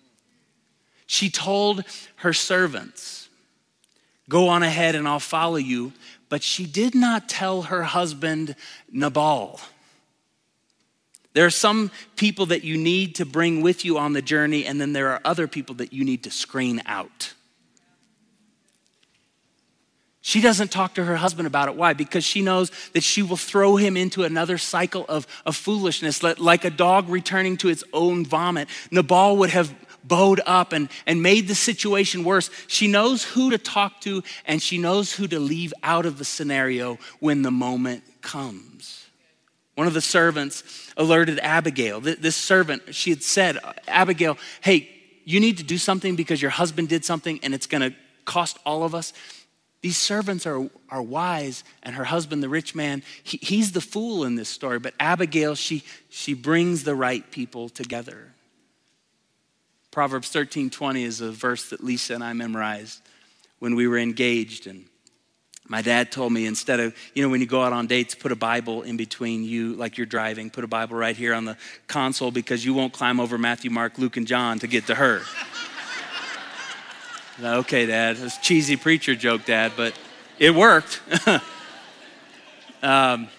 She 1.07 1.31
told 1.31 1.83
her 2.17 2.33
servants, 2.33 3.26
Go 4.29 4.49
on 4.49 4.63
ahead 4.63 4.95
and 4.95 5.07
I'll 5.07 5.19
follow 5.19 5.55
you. 5.55 5.93
But 6.29 6.43
she 6.43 6.65
did 6.65 6.93
not 6.93 7.29
tell 7.29 7.63
her 7.63 7.83
husband, 7.83 8.55
Nabal. 8.91 9.59
There 11.33 11.45
are 11.45 11.51
some 11.51 11.91
people 12.15 12.47
that 12.47 12.63
you 12.63 12.77
need 12.77 13.15
to 13.15 13.25
bring 13.25 13.61
with 13.61 13.85
you 13.85 13.97
on 13.97 14.13
the 14.13 14.21
journey, 14.21 14.65
and 14.65 14.81
then 14.81 14.93
there 14.93 15.09
are 15.09 15.21
other 15.23 15.47
people 15.47 15.75
that 15.75 15.93
you 15.93 16.03
need 16.03 16.23
to 16.23 16.31
screen 16.31 16.81
out. 16.85 17.33
She 20.21 20.41
doesn't 20.41 20.71
talk 20.71 20.95
to 20.95 21.05
her 21.05 21.15
husband 21.15 21.47
about 21.47 21.69
it. 21.69 21.75
Why? 21.75 21.93
Because 21.93 22.25
she 22.25 22.41
knows 22.41 22.69
that 22.91 23.03
she 23.03 23.21
will 23.21 23.37
throw 23.37 23.77
him 23.77 23.95
into 23.95 24.23
another 24.23 24.57
cycle 24.57 25.05
of, 25.07 25.25
of 25.45 25.55
foolishness, 25.55 26.21
like 26.21 26.65
a 26.65 26.69
dog 26.69 27.07
returning 27.07 27.55
to 27.57 27.69
its 27.69 27.83
own 27.93 28.25
vomit. 28.25 28.67
Nabal 28.91 29.37
would 29.37 29.51
have 29.51 29.73
bowed 30.07 30.41
up 30.45 30.73
and, 30.73 30.89
and 31.05 31.21
made 31.21 31.47
the 31.47 31.55
situation 31.55 32.23
worse. 32.23 32.49
She 32.67 32.87
knows 32.87 33.23
who 33.23 33.51
to 33.51 33.57
talk 33.57 34.01
to 34.01 34.23
and 34.45 34.61
she 34.61 34.77
knows 34.77 35.13
who 35.13 35.27
to 35.27 35.39
leave 35.39 35.73
out 35.83 36.05
of 36.05 36.17
the 36.17 36.25
scenario 36.25 36.97
when 37.19 37.41
the 37.41 37.51
moment 37.51 38.03
comes. 38.21 39.05
One 39.75 39.85
of 39.85 39.93
the 39.93 40.01
servants 40.01 40.63
alerted 40.97 41.39
Abigail. 41.39 41.99
This 42.01 42.35
servant, 42.35 42.95
she 42.95 43.11
had 43.11 43.21
said, 43.21 43.57
uh, 43.63 43.73
Abigail, 43.87 44.37
hey, 44.61 44.89
you 45.23 45.39
need 45.39 45.57
to 45.57 45.63
do 45.63 45.77
something 45.77 46.15
because 46.15 46.41
your 46.41 46.51
husband 46.51 46.89
did 46.89 47.05
something 47.05 47.39
and 47.43 47.53
it's 47.53 47.67
going 47.67 47.81
to 47.81 47.95
cost 48.25 48.57
all 48.65 48.83
of 48.83 48.95
us. 48.95 49.13
These 49.81 49.97
servants 49.97 50.47
are, 50.47 50.67
are 50.89 51.01
wise, 51.01 51.63
and 51.83 51.93
her 51.95 52.05
husband, 52.05 52.41
the 52.41 52.49
rich 52.49 52.73
man, 52.73 53.03
he, 53.21 53.37
he's 53.37 53.73
the 53.73 53.81
fool 53.81 54.23
in 54.23 54.35
this 54.35 54.49
story. 54.49 54.79
But 54.79 54.95
Abigail, 54.99 55.53
she, 55.53 55.83
she 56.09 56.33
brings 56.33 56.83
the 56.83 56.95
right 56.95 57.29
people 57.29 57.69
together. 57.69 58.33
Proverbs 59.97 60.29
13 60.29 60.69
20 60.69 61.03
is 61.03 61.21
a 61.21 61.31
verse 61.31 61.71
that 61.71 61.83
Lisa 61.83 62.13
and 62.13 62.23
I 62.23 62.33
memorized 62.33 63.01
when 63.57 63.73
we 63.73 63.87
were 63.87 63.97
engaged. 63.97 64.67
And 64.67 64.85
my 65.67 65.81
dad 65.81 66.11
told 66.11 66.31
me 66.31 66.45
instead 66.45 66.79
of, 66.79 66.95
you 67.15 67.23
know, 67.23 67.29
when 67.29 67.41
you 67.41 67.47
go 67.47 67.63
out 67.63 67.73
on 67.73 67.87
dates, 67.87 68.13
put 68.13 68.31
a 68.31 68.35
Bible 68.35 68.83
in 68.83 68.95
between 68.95 69.43
you, 69.43 69.73
like 69.73 69.97
you're 69.97 70.05
driving, 70.05 70.51
put 70.51 70.63
a 70.63 70.67
Bible 70.67 70.95
right 70.97 71.17
here 71.17 71.33
on 71.33 71.45
the 71.45 71.57
console 71.87 72.29
because 72.29 72.63
you 72.63 72.75
won't 72.75 72.93
climb 72.93 73.19
over 73.19 73.39
Matthew, 73.39 73.71
Mark, 73.71 73.97
Luke, 73.97 74.17
and 74.17 74.27
John 74.27 74.59
to 74.59 74.67
get 74.67 74.85
to 74.85 74.93
her. 74.93 75.23
okay, 77.43 77.87
Dad. 77.87 78.17
It's 78.19 78.37
cheesy 78.37 78.75
preacher 78.75 79.15
joke, 79.15 79.45
Dad, 79.45 79.71
but 79.75 79.97
it 80.37 80.53
worked. 80.53 81.01
um, 82.83 83.29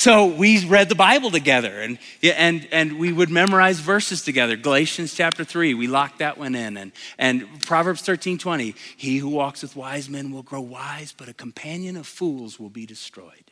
So 0.00 0.24
we 0.24 0.64
read 0.64 0.88
the 0.88 0.94
Bible 0.94 1.30
together 1.30 1.78
and, 1.82 1.98
and, 2.22 2.66
and 2.72 2.98
we 2.98 3.12
would 3.12 3.28
memorize 3.28 3.80
verses 3.80 4.22
together. 4.22 4.56
Galatians 4.56 5.12
chapter 5.12 5.44
3, 5.44 5.74
we 5.74 5.88
locked 5.88 6.20
that 6.20 6.38
one 6.38 6.54
in. 6.54 6.78
And, 6.78 6.92
and 7.18 7.60
Proverbs 7.66 8.00
13 8.00 8.38
20, 8.38 8.74
he 8.96 9.18
who 9.18 9.28
walks 9.28 9.60
with 9.60 9.76
wise 9.76 10.08
men 10.08 10.32
will 10.32 10.42
grow 10.42 10.62
wise, 10.62 11.12
but 11.12 11.28
a 11.28 11.34
companion 11.34 11.98
of 11.98 12.06
fools 12.06 12.58
will 12.58 12.70
be 12.70 12.86
destroyed. 12.86 13.50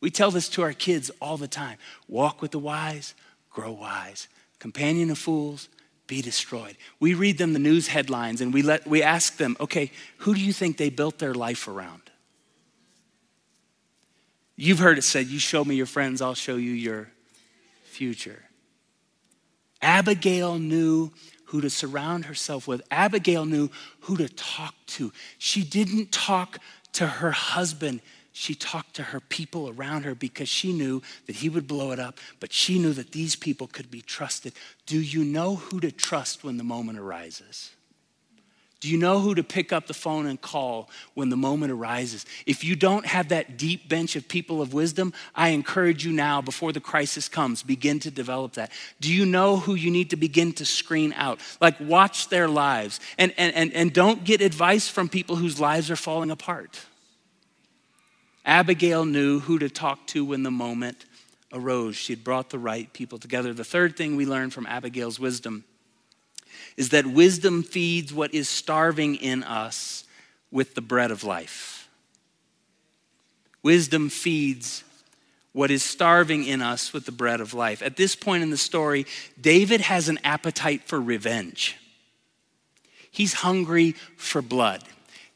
We 0.00 0.10
tell 0.10 0.32
this 0.32 0.48
to 0.48 0.62
our 0.62 0.72
kids 0.72 1.08
all 1.20 1.36
the 1.36 1.46
time 1.46 1.78
walk 2.08 2.42
with 2.42 2.50
the 2.50 2.58
wise, 2.58 3.14
grow 3.50 3.70
wise. 3.70 4.26
Companion 4.58 5.08
of 5.08 5.18
fools, 5.18 5.68
be 6.08 6.20
destroyed. 6.20 6.76
We 6.98 7.14
read 7.14 7.38
them 7.38 7.52
the 7.52 7.60
news 7.60 7.86
headlines 7.86 8.40
and 8.40 8.52
we, 8.52 8.62
let, 8.62 8.88
we 8.88 9.04
ask 9.04 9.36
them, 9.36 9.56
okay, 9.60 9.92
who 10.18 10.34
do 10.34 10.40
you 10.40 10.52
think 10.52 10.78
they 10.78 10.90
built 10.90 11.20
their 11.20 11.32
life 11.32 11.68
around? 11.68 12.10
You've 14.56 14.78
heard 14.78 14.98
it 14.98 15.02
said, 15.02 15.26
You 15.26 15.38
show 15.38 15.64
me 15.64 15.74
your 15.74 15.86
friends, 15.86 16.22
I'll 16.22 16.34
show 16.34 16.56
you 16.56 16.72
your 16.72 17.10
future. 17.84 18.42
Abigail 19.82 20.58
knew 20.58 21.10
who 21.46 21.60
to 21.60 21.70
surround 21.70 22.24
herself 22.24 22.66
with. 22.66 22.82
Abigail 22.90 23.44
knew 23.44 23.68
who 24.00 24.16
to 24.16 24.28
talk 24.28 24.74
to. 24.86 25.12
She 25.38 25.62
didn't 25.62 26.10
talk 26.10 26.58
to 26.94 27.06
her 27.06 27.32
husband, 27.32 28.00
she 28.32 28.56
talked 28.56 28.94
to 28.96 29.02
her 29.04 29.20
people 29.20 29.68
around 29.68 30.04
her 30.04 30.14
because 30.14 30.48
she 30.48 30.72
knew 30.72 31.02
that 31.26 31.36
he 31.36 31.48
would 31.48 31.68
blow 31.68 31.92
it 31.92 32.00
up, 32.00 32.18
but 32.40 32.52
she 32.52 32.80
knew 32.80 32.92
that 32.92 33.12
these 33.12 33.36
people 33.36 33.68
could 33.68 33.92
be 33.92 34.00
trusted. 34.00 34.54
Do 34.86 35.00
you 35.00 35.24
know 35.24 35.54
who 35.54 35.78
to 35.78 35.92
trust 35.92 36.42
when 36.42 36.56
the 36.56 36.64
moment 36.64 36.98
arises? 36.98 37.70
Do 38.84 38.90
you 38.90 38.98
know 38.98 39.18
who 39.20 39.34
to 39.34 39.42
pick 39.42 39.72
up 39.72 39.86
the 39.86 39.94
phone 39.94 40.26
and 40.26 40.38
call 40.38 40.90
when 41.14 41.30
the 41.30 41.38
moment 41.38 41.72
arises? 41.72 42.26
If 42.44 42.62
you 42.62 42.76
don't 42.76 43.06
have 43.06 43.30
that 43.30 43.56
deep 43.56 43.88
bench 43.88 44.14
of 44.14 44.28
people 44.28 44.60
of 44.60 44.74
wisdom, 44.74 45.14
I 45.34 45.48
encourage 45.48 46.04
you 46.04 46.12
now, 46.12 46.42
before 46.42 46.70
the 46.70 46.82
crisis 46.82 47.26
comes, 47.26 47.62
begin 47.62 47.98
to 48.00 48.10
develop 48.10 48.52
that. 48.52 48.72
Do 49.00 49.10
you 49.10 49.24
know 49.24 49.56
who 49.56 49.74
you 49.74 49.90
need 49.90 50.10
to 50.10 50.16
begin 50.16 50.52
to 50.56 50.66
screen 50.66 51.14
out? 51.14 51.40
Like, 51.62 51.80
watch 51.80 52.28
their 52.28 52.46
lives 52.46 53.00
and, 53.16 53.32
and, 53.38 53.54
and, 53.54 53.72
and 53.72 53.90
don't 53.90 54.22
get 54.22 54.42
advice 54.42 54.86
from 54.86 55.08
people 55.08 55.36
whose 55.36 55.58
lives 55.58 55.90
are 55.90 55.96
falling 55.96 56.30
apart. 56.30 56.78
Abigail 58.44 59.06
knew 59.06 59.40
who 59.40 59.58
to 59.60 59.70
talk 59.70 60.06
to 60.08 60.26
when 60.26 60.42
the 60.42 60.50
moment 60.50 61.06
arose. 61.54 61.96
She 61.96 62.12
had 62.12 62.22
brought 62.22 62.50
the 62.50 62.58
right 62.58 62.92
people 62.92 63.16
together. 63.16 63.54
The 63.54 63.64
third 63.64 63.96
thing 63.96 64.14
we 64.14 64.26
learned 64.26 64.52
from 64.52 64.66
Abigail's 64.66 65.18
wisdom 65.18 65.64
is 66.76 66.90
that 66.90 67.06
wisdom 67.06 67.62
feeds 67.62 68.12
what 68.12 68.34
is 68.34 68.48
starving 68.48 69.16
in 69.16 69.42
us 69.42 70.04
with 70.50 70.74
the 70.74 70.80
bread 70.80 71.10
of 71.10 71.24
life. 71.24 71.88
Wisdom 73.62 74.08
feeds 74.08 74.84
what 75.52 75.70
is 75.70 75.82
starving 75.82 76.44
in 76.44 76.60
us 76.60 76.92
with 76.92 77.06
the 77.06 77.12
bread 77.12 77.40
of 77.40 77.54
life. 77.54 77.80
At 77.80 77.96
this 77.96 78.16
point 78.16 78.42
in 78.42 78.50
the 78.50 78.56
story, 78.56 79.06
David 79.40 79.80
has 79.80 80.08
an 80.08 80.18
appetite 80.24 80.82
for 80.84 81.00
revenge. 81.00 81.76
He's 83.10 83.34
hungry 83.34 83.92
for 84.16 84.42
blood. 84.42 84.82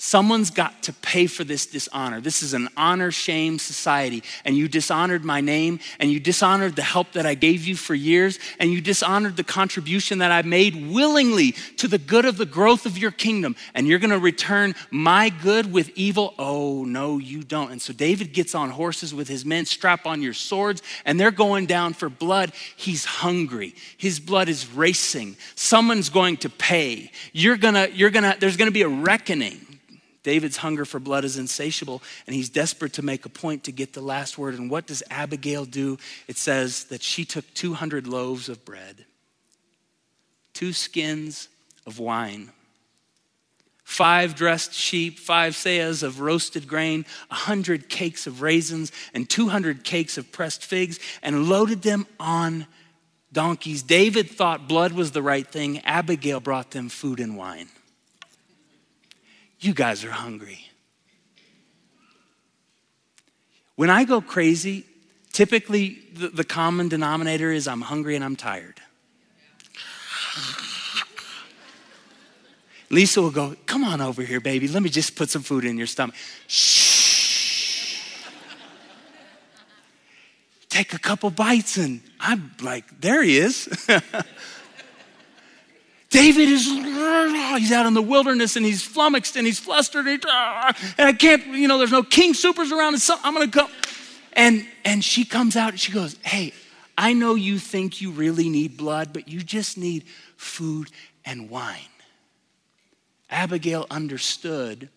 Someone's 0.01 0.51
got 0.51 0.85
to 0.85 0.93
pay 0.93 1.27
for 1.27 1.43
this 1.43 1.67
dishonor. 1.67 2.21
This 2.21 2.45
is 2.45 2.55
an 2.55 2.69
honor 2.77 3.11
shame 3.11 3.59
society. 3.59 4.23
And 4.45 4.57
you 4.57 4.69
dishonored 4.69 5.25
my 5.25 5.41
name, 5.41 5.81
and 5.99 6.13
you 6.13 6.21
dishonored 6.21 6.77
the 6.77 6.83
help 6.83 7.13
that 7.13 7.27
I 7.27 7.35
gave 7.35 7.65
you 7.65 7.75
for 7.75 7.97
years, 7.97 8.39
and 8.61 8.71
you 8.71 8.81
dishonored 8.81 9.37
the 9.37 9.43
contribution 9.43 10.19
that 10.19 10.31
I 10.31 10.43
made 10.43 10.89
willingly 10.89 11.51
to 11.79 11.89
the 11.89 11.99
good 11.99 12.27
of 12.27 12.37
the 12.39 12.47
growth 12.47 12.87
of 12.87 12.97
your 12.97 13.11
kingdom. 13.11 13.57
And 13.75 13.89
you're 13.89 13.99
going 13.99 14.11
to 14.11 14.21
return 14.21 14.77
my 14.93 15.31
good 15.31 15.73
with 15.73 15.91
evil? 15.97 16.33
Oh, 16.39 16.85
no, 16.85 17.19
you 17.19 17.43
don't. 17.43 17.73
And 17.73 17.83
so 17.83 17.93
David 17.93 18.33
gets 18.33 18.55
on 18.55 18.71
horses 18.71 19.13
with 19.13 19.27
his 19.27 19.45
men, 19.45 19.67
strap 19.67 20.07
on 20.07 20.23
your 20.23 20.33
swords, 20.33 20.81
and 21.05 21.19
they're 21.19 21.33
going 21.33 21.67
down 21.67 21.93
for 21.93 22.09
blood. 22.09 22.53
He's 22.77 23.05
hungry. 23.05 23.75
His 23.97 24.21
blood 24.21 24.49
is 24.49 24.73
racing. 24.73 25.37
Someone's 25.57 26.09
going 26.09 26.37
to 26.37 26.49
pay. 26.49 27.11
You're 27.33 27.57
going 27.57 27.75
to, 27.75 27.91
you're 27.93 28.11
going 28.11 28.33
to, 28.33 28.39
there's 28.39 28.57
going 28.57 28.69
to 28.69 28.73
be 28.73 28.83
a 28.83 28.89
reckoning. 28.89 29.65
David's 30.29 30.59
hunger 30.59 30.85
for 30.85 31.01
blood 31.01 31.25
is 31.25 31.39
insatiable, 31.39 32.03
and 32.27 32.37
he's 32.37 32.51
desperate 32.51 32.93
to 32.93 33.03
make 33.03 33.25
a 33.25 33.31
point 33.31 33.65
to 33.65 33.73
get 33.73 33.95
the 33.95 34.03
last 34.03 34.37
word. 34.37 34.59
And 34.59 34.71
what 34.71 34.87
does 34.87 35.03
Abigail 35.09 35.65
do? 35.65 35.97
It 36.27 36.37
says 36.37 36.85
that 36.91 37.03
she 37.03 37.25
took 37.25 37.47
200 37.55 38.07
loaves 38.07 38.51
of 38.51 38.63
bread, 38.63 39.07
two 40.53 40.75
skins 40.75 41.49
of 41.87 41.99
wine, 41.99 42.51
five 43.85 44.35
dressed 44.35 44.75
sheep, 44.75 45.19
five 45.19 45.55
seahs 45.55 46.03
of 46.03 46.21
roasted 46.21 46.69
grain, 46.69 47.07
a 47.31 47.35
hundred 47.35 47.89
cakes 47.89 48.27
of 48.27 48.43
raisins, 48.43 48.93
and 49.15 49.31
200 49.31 49.83
cakes 49.83 50.19
of 50.19 50.31
pressed 50.31 50.63
figs, 50.63 51.01
and 51.23 51.49
loaded 51.49 51.81
them 51.81 52.07
on 52.21 52.67
donkeys. 53.33 53.83
David 53.83 54.29
thought 54.31 54.69
blood 54.69 54.93
was 54.93 55.13
the 55.13 55.23
right 55.23 55.49
thing. 55.49 55.79
Abigail 55.87 56.41
brought 56.41 56.73
them 56.73 56.91
food 56.91 57.19
and 57.19 57.35
wine. 57.35 57.71
You 59.61 59.75
guys 59.75 60.05
are 60.05 60.11
hungry. 60.11 60.67
When 63.75 63.91
I 63.91 64.05
go 64.05 64.21
crazy, 64.21 64.85
typically 65.33 65.99
the, 66.13 66.29
the 66.29 66.45
common 66.45 66.89
denominator 66.89 67.51
is 67.51 67.69
I'm 67.69 67.81
hungry 67.81 68.17
and 68.17 68.25
I'm 68.25 68.37
tired. 68.37 68.81
Lisa 72.91 73.21
will 73.21 73.31
go, 73.31 73.55
Come 73.67 73.85
on 73.85 74.01
over 74.01 74.23
here, 74.23 74.41
baby. 74.41 74.69
Let 74.69 74.83
me 74.83 74.91
just 74.91 75.15
put 75.17 75.31
some 75.31 75.43
food 75.43 75.65
in 75.65 75.77
your 75.77 75.87
stomach. 75.87 76.15
Shh. 76.47 78.03
Take 80.69 80.95
a 80.95 80.99
couple 80.99 81.31
bites, 81.31 81.77
and 81.77 82.01
I'm 82.21 82.53
like, 82.63 83.01
There 83.01 83.23
he 83.23 83.39
is. 83.39 83.69
David 86.11 86.49
is, 86.49 86.67
oh, 86.69 87.57
he's 87.59 87.73
out 87.73 87.85
in 87.87 87.93
the 87.93 88.03
wilderness 88.03 88.57
and 88.57 88.65
he's 88.65 88.83
flummoxed 88.83 89.37
and 89.37 89.47
he's 89.47 89.59
flustered 89.59 90.07
ah, 90.27 90.75
and, 90.97 91.09
I 91.09 91.13
can't, 91.13 91.47
you 91.49 91.69
know, 91.69 91.77
there's 91.77 91.93
no 91.93 92.03
King 92.03 92.33
Soopers 92.33 92.73
around 92.73 92.95
and 92.95 93.03
so 93.03 93.17
I'm 93.23 93.35
going 93.35 93.51
to 93.51 93.59
go. 93.59 93.69
And, 94.33 94.67
and 94.85 95.05
she 95.05 95.25
comes 95.25 95.55
out 95.55 95.71
and 95.71 95.81
she 95.81 95.93
goes, 95.93 96.17
hey, 96.23 96.55
I 96.97 97.13
know 97.13 97.35
you 97.35 97.59
think 97.59 98.01
you 98.01 98.11
really 98.11 98.49
need 98.49 98.77
blood, 98.77 99.13
but 99.13 99.29
you 99.29 99.41
just 99.41 99.77
need 99.77 100.05
food 100.37 100.91
and 101.25 101.51
wine. 101.51 101.77
Abigail 103.31 103.87
understood 103.91 104.89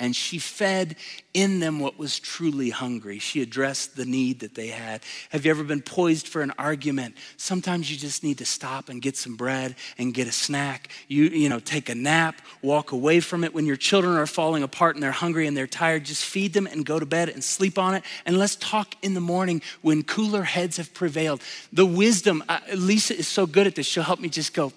and 0.00 0.16
she 0.16 0.38
fed 0.38 0.96
in 1.34 1.60
them 1.60 1.78
what 1.78 1.98
was 1.98 2.18
truly 2.18 2.70
hungry. 2.70 3.18
She 3.18 3.42
addressed 3.42 3.94
the 3.94 4.06
need 4.06 4.40
that 4.40 4.54
they 4.54 4.68
had. 4.68 5.02
Have 5.28 5.44
you 5.44 5.50
ever 5.52 5.62
been 5.62 5.82
poised 5.82 6.26
for 6.26 6.42
an 6.42 6.52
argument? 6.58 7.14
Sometimes 7.36 7.90
you 7.90 7.96
just 7.96 8.24
need 8.24 8.38
to 8.38 8.46
stop 8.46 8.88
and 8.88 9.00
get 9.00 9.16
some 9.16 9.36
bread 9.36 9.76
and 9.98 10.12
get 10.12 10.26
a 10.26 10.32
snack. 10.32 10.88
You, 11.06 11.24
you 11.24 11.48
know, 11.48 11.60
take 11.60 11.88
a 11.90 11.94
nap, 11.94 12.40
walk 12.62 12.92
away 12.92 13.20
from 13.20 13.44
it. 13.44 13.54
When 13.54 13.66
your 13.66 13.76
children 13.76 14.16
are 14.16 14.26
falling 14.26 14.62
apart 14.62 14.96
and 14.96 15.02
they're 15.02 15.12
hungry 15.12 15.46
and 15.46 15.56
they're 15.56 15.68
tired, 15.68 16.06
just 16.06 16.24
feed 16.24 16.54
them 16.54 16.66
and 16.66 16.84
go 16.84 16.98
to 16.98 17.06
bed 17.06 17.28
and 17.28 17.44
sleep 17.44 17.78
on 17.78 17.94
it. 17.94 18.02
And 18.24 18.38
let's 18.38 18.56
talk 18.56 18.96
in 19.02 19.14
the 19.14 19.20
morning 19.20 19.62
when 19.82 20.02
cooler 20.02 20.42
heads 20.42 20.78
have 20.78 20.92
prevailed. 20.94 21.42
The 21.72 21.86
wisdom, 21.86 22.42
uh, 22.48 22.60
Lisa 22.74 23.16
is 23.16 23.28
so 23.28 23.46
good 23.46 23.66
at 23.66 23.74
this. 23.74 23.86
She'll 23.86 24.02
help 24.02 24.18
me 24.18 24.30
just 24.30 24.54
go, 24.54 24.72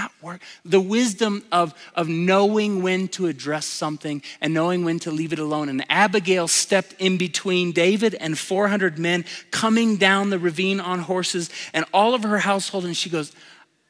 not 0.00 0.12
work. 0.22 0.40
The 0.64 0.80
wisdom 0.80 1.44
of, 1.52 1.74
of 1.94 2.08
knowing 2.08 2.82
when 2.82 3.08
to 3.08 3.26
address 3.26 3.66
something 3.66 4.22
and 4.40 4.54
knowing 4.54 4.84
when 4.84 4.98
to 5.00 5.10
leave 5.10 5.32
it 5.32 5.38
alone. 5.38 5.68
And 5.68 5.84
Abigail 5.90 6.48
stepped 6.48 6.94
in 6.98 7.18
between 7.18 7.72
David 7.72 8.14
and 8.14 8.38
400 8.38 8.98
men 8.98 9.26
coming 9.50 9.96
down 9.96 10.30
the 10.30 10.38
ravine 10.38 10.80
on 10.80 11.00
horses 11.00 11.50
and 11.74 11.84
all 11.92 12.14
of 12.14 12.22
her 12.22 12.38
household. 12.38 12.86
And 12.86 12.96
she 12.96 13.10
goes, 13.10 13.32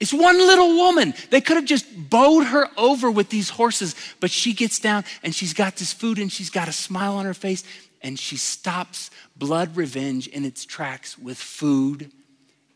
It's 0.01 0.13
one 0.13 0.39
little 0.39 0.75
woman. 0.77 1.15
They 1.31 1.41
could 1.41 1.57
have 1.57 1.65
just 1.65 1.87
bowed 2.11 2.47
her 2.47 2.69
over 2.77 3.09
with 3.09 3.29
these 3.29 3.51
horses. 3.51 3.95
But 4.19 4.33
she 4.33 4.53
gets 4.53 4.81
down 4.81 5.05
and 5.23 5.33
she's 5.33 5.55
got 5.55 5.77
this 5.77 5.93
food 5.93 6.19
and 6.19 6.33
she's 6.33 6.51
got 6.51 6.67
a 6.67 6.73
smile 6.73 7.15
on 7.15 7.25
her 7.25 7.35
face. 7.35 7.63
And 8.03 8.19
she 8.19 8.37
stops 8.37 9.11
blood 9.37 9.77
revenge 9.77 10.27
in 10.27 10.45
its 10.45 10.65
tracks 10.65 11.17
with 11.17 11.39
food 11.39 12.11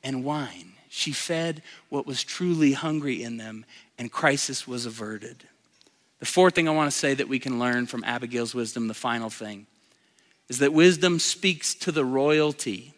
and 0.05 0.23
wine. 0.23 0.74
She 0.97 1.11
fed 1.11 1.61
what 1.89 2.07
was 2.07 2.23
truly 2.23 2.73
hungry 2.73 3.21
in 3.21 3.37
them, 3.37 3.65
and 3.99 4.13
crisis 4.13 4.69
was 4.69 4.87
averted. 4.87 5.43
The 6.21 6.25
fourth 6.25 6.55
thing 6.55 6.69
I 6.69 6.71
want 6.71 6.89
to 6.89 6.97
say 6.97 7.15
that 7.15 7.27
we 7.29 7.41
can 7.41 7.59
learn 7.59 7.87
from 7.87 8.05
Abigail's 8.05 8.55
wisdom, 8.55 8.87
the 8.87 8.95
final 8.95 9.29
thing, 9.29 9.67
is 10.49 10.59
that 10.59 10.73
wisdom 10.73 11.19
speaks 11.19 11.75
to 11.75 11.91
the 11.91 12.05
royalty 12.05 12.95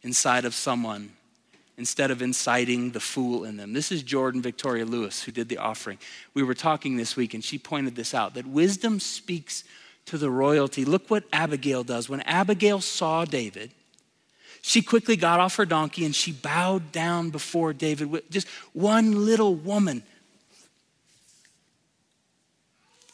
inside 0.00 0.46
of 0.46 0.54
someone 0.54 1.10
instead 1.76 2.10
of 2.10 2.22
inciting 2.22 2.92
the 2.92 3.00
fool 3.00 3.44
in 3.44 3.58
them. 3.58 3.74
This 3.74 3.92
is 3.92 4.02
Jordan 4.02 4.40
Victoria 4.40 4.86
Lewis 4.86 5.22
who 5.22 5.30
did 5.30 5.50
the 5.50 5.58
offering. 5.58 5.98
We 6.32 6.42
were 6.42 6.54
talking 6.54 6.96
this 6.96 7.14
week 7.14 7.34
and 7.34 7.44
she 7.44 7.58
pointed 7.58 7.94
this 7.94 8.14
out 8.14 8.32
that 8.34 8.46
wisdom 8.46 9.00
speaks 9.00 9.64
to 10.06 10.16
the 10.16 10.30
royalty. 10.30 10.86
Look 10.86 11.10
what 11.10 11.24
Abigail 11.30 11.84
does. 11.84 12.08
When 12.08 12.22
Abigail 12.22 12.80
saw 12.80 13.26
David, 13.26 13.72
she 14.66 14.80
quickly 14.80 15.14
got 15.14 15.40
off 15.40 15.56
her 15.56 15.66
donkey 15.66 16.06
and 16.06 16.14
she 16.14 16.32
bowed 16.32 16.90
down 16.90 17.28
before 17.28 17.74
David. 17.74 18.22
Just 18.30 18.48
one 18.72 19.26
little 19.26 19.54
woman. 19.54 20.02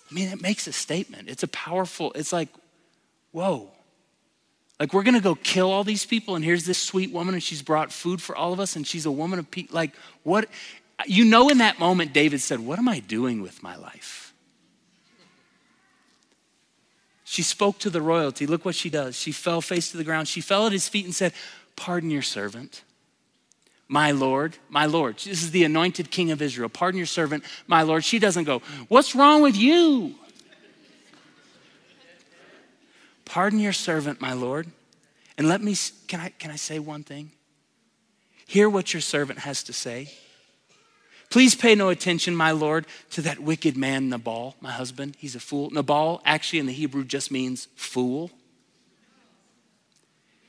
I 0.09 0.15
mean, 0.15 0.29
it 0.29 0.41
makes 0.41 0.69
a 0.69 0.73
statement. 0.73 1.29
It's 1.29 1.43
a 1.43 1.49
powerful, 1.49 2.13
it's 2.15 2.33
like, 2.33 2.51
Whoa. 3.33 3.69
Like, 4.79 4.95
we're 4.95 5.03
gonna 5.03 5.21
go 5.21 5.35
kill 5.35 5.73
all 5.73 5.83
these 5.83 6.07
people, 6.07 6.37
and 6.37 6.45
here's 6.45 6.67
this 6.67 6.79
sweet 6.79 7.11
woman, 7.11 7.35
and 7.35 7.43
she's 7.43 7.63
brought 7.63 7.93
food 7.93 8.23
for 8.23 8.37
all 8.37 8.53
of 8.53 8.61
us, 8.61 8.77
and 8.77 8.87
she's 8.87 9.05
a 9.05 9.11
woman 9.11 9.41
of 9.41 9.51
peace. 9.51 9.73
Like, 9.73 9.91
what? 10.23 10.49
You 11.07 11.25
know, 11.25 11.49
in 11.49 11.59
that 11.59 11.81
moment, 11.81 12.13
David 12.13 12.41
said, 12.41 12.61
What 12.61 12.79
am 12.79 12.89
I 12.89 13.01
doing 13.01 13.43
with 13.43 13.61
my 13.61 13.75
life? 13.75 14.30
She 17.31 17.43
spoke 17.43 17.79
to 17.79 17.91
the 17.91 18.03
royalty. 18.03 18.45
Look 18.45 18.65
what 18.65 18.75
she 18.75 18.91
does. 18.91 19.15
She 19.15 19.31
fell 19.31 19.61
face 19.61 19.93
to 19.93 19.97
the 19.97 20.03
ground. 20.03 20.27
She 20.27 20.41
fell 20.41 20.67
at 20.67 20.73
his 20.73 20.89
feet 20.89 21.05
and 21.05 21.15
said, 21.15 21.33
Pardon 21.77 22.11
your 22.11 22.23
servant, 22.23 22.83
my 23.87 24.11
Lord, 24.11 24.57
my 24.69 24.85
Lord. 24.85 25.15
This 25.19 25.45
is 25.45 25.53
the 25.53 25.63
anointed 25.63 26.11
king 26.11 26.33
of 26.33 26.43
Israel. 26.43 26.69
Pardon 26.69 26.99
your 26.99 27.07
servant, 27.07 27.45
my 27.69 27.83
Lord. 27.83 28.03
She 28.03 28.19
doesn't 28.19 28.43
go, 28.43 28.63
What's 28.89 29.15
wrong 29.15 29.43
with 29.43 29.57
you? 29.57 30.17
Pardon 33.25 33.61
your 33.61 33.75
servant, 33.75 34.21
my 34.21 34.33
Lord. 34.33 34.67
And 35.39 35.49
let 35.49 35.63
me, 35.63 35.77
can 36.09 36.19
I, 36.19 36.31
can 36.31 36.51
I 36.51 36.57
say 36.57 36.81
one 36.81 37.05
thing? 37.05 37.31
Hear 38.45 38.69
what 38.69 38.93
your 38.93 39.03
servant 39.03 39.39
has 39.39 39.63
to 39.63 39.73
say. 39.73 40.11
Please 41.31 41.55
pay 41.55 41.77
no 41.77 41.91
attention, 41.91 42.35
my 42.35 42.51
Lord, 42.51 42.87
to 43.11 43.23
that 43.23 43.39
wicked 43.39 43.77
man, 43.77 44.09
Nabal, 44.09 44.57
my 44.61 44.73
husband. 44.73 45.17
He's 45.17 45.37
a 45.37 45.41
fool. 45.41 45.71
Nabal 45.71 46.21
actually 46.25 46.59
in 46.59 46.67
the 46.67 46.73
Hebrew 46.73 47.05
just 47.05 47.31
means 47.31 47.69
fool. 47.77 48.33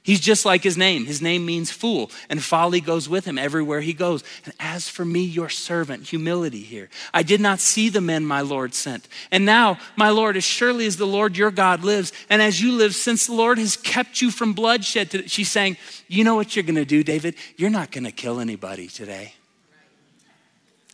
He's 0.04 0.20
just 0.20 0.44
like 0.44 0.64
his 0.64 0.78
name. 0.78 1.06
His 1.06 1.22
name 1.22 1.46
means 1.46 1.70
fool, 1.70 2.10
and 2.28 2.44
folly 2.44 2.82
goes 2.82 3.08
with 3.08 3.26
him 3.26 3.38
everywhere 3.38 3.82
he 3.82 3.94
goes. 3.94 4.24
And 4.46 4.54
as 4.60 4.90
for 4.90 5.06
me, 5.06 5.22
your 5.24 5.50
servant, 5.50 6.08
humility 6.08 6.62
here. 6.62 6.90
I 7.14 7.22
did 7.22 7.40
not 7.40 7.60
see 7.60 7.88
the 7.88 8.02
men 8.02 8.26
my 8.26 8.42
Lord 8.42 8.74
sent. 8.74 9.08
And 9.30 9.46
now, 9.46 9.78
my 9.96 10.10
Lord, 10.10 10.36
as 10.36 10.44
surely 10.44 10.88
as 10.88 10.98
the 10.98 11.06
Lord 11.06 11.38
your 11.38 11.52
God 11.52 11.84
lives, 11.84 12.12
and 12.32 12.42
as 12.42 12.60
you 12.60 12.72
live, 12.72 12.96
since 12.96 13.28
the 13.28 13.34
Lord 13.34 13.60
has 13.60 13.78
kept 13.78 14.20
you 14.20 14.32
from 14.32 14.54
bloodshed, 14.54 15.30
she's 15.30 15.52
saying, 15.52 15.78
You 16.08 16.24
know 16.24 16.34
what 16.34 16.56
you're 16.56 16.64
going 16.64 16.74
to 16.74 16.86
do, 16.86 17.04
David? 17.04 17.36
You're 17.56 17.70
not 17.70 17.92
going 17.92 18.06
to 18.06 18.12
kill 18.12 18.40
anybody 18.40 18.88
today. 18.88 19.36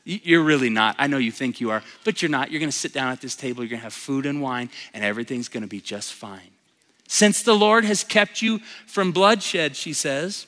You're 0.08 0.44
really 0.44 0.70
not. 0.70 0.96
I 0.98 1.08
know 1.08 1.18
you 1.18 1.34
think 1.34 1.60
you 1.60 1.70
are, 1.70 1.84
but 2.06 2.22
you're 2.22 2.32
not. 2.32 2.50
You're 2.50 2.62
going 2.62 2.72
to 2.72 2.78
sit 2.78 2.94
down 2.94 3.12
at 3.12 3.20
this 3.20 3.36
table, 3.36 3.62
you're 3.62 3.70
going 3.70 3.82
to 3.82 3.84
have 3.84 3.94
food 3.94 4.26
and 4.26 4.42
wine, 4.42 4.70
and 4.94 5.04
everything's 5.04 5.50
going 5.50 5.64
to 5.64 5.68
be 5.68 5.82
just 5.82 6.14
fine. 6.14 6.52
Since 7.10 7.44
the 7.44 7.56
Lord 7.56 7.84
has 7.84 8.06
kept 8.06 8.42
you 8.42 8.60
from 8.86 9.12
bloodshed, 9.12 9.76
she 9.76 9.92
says, 9.92 10.48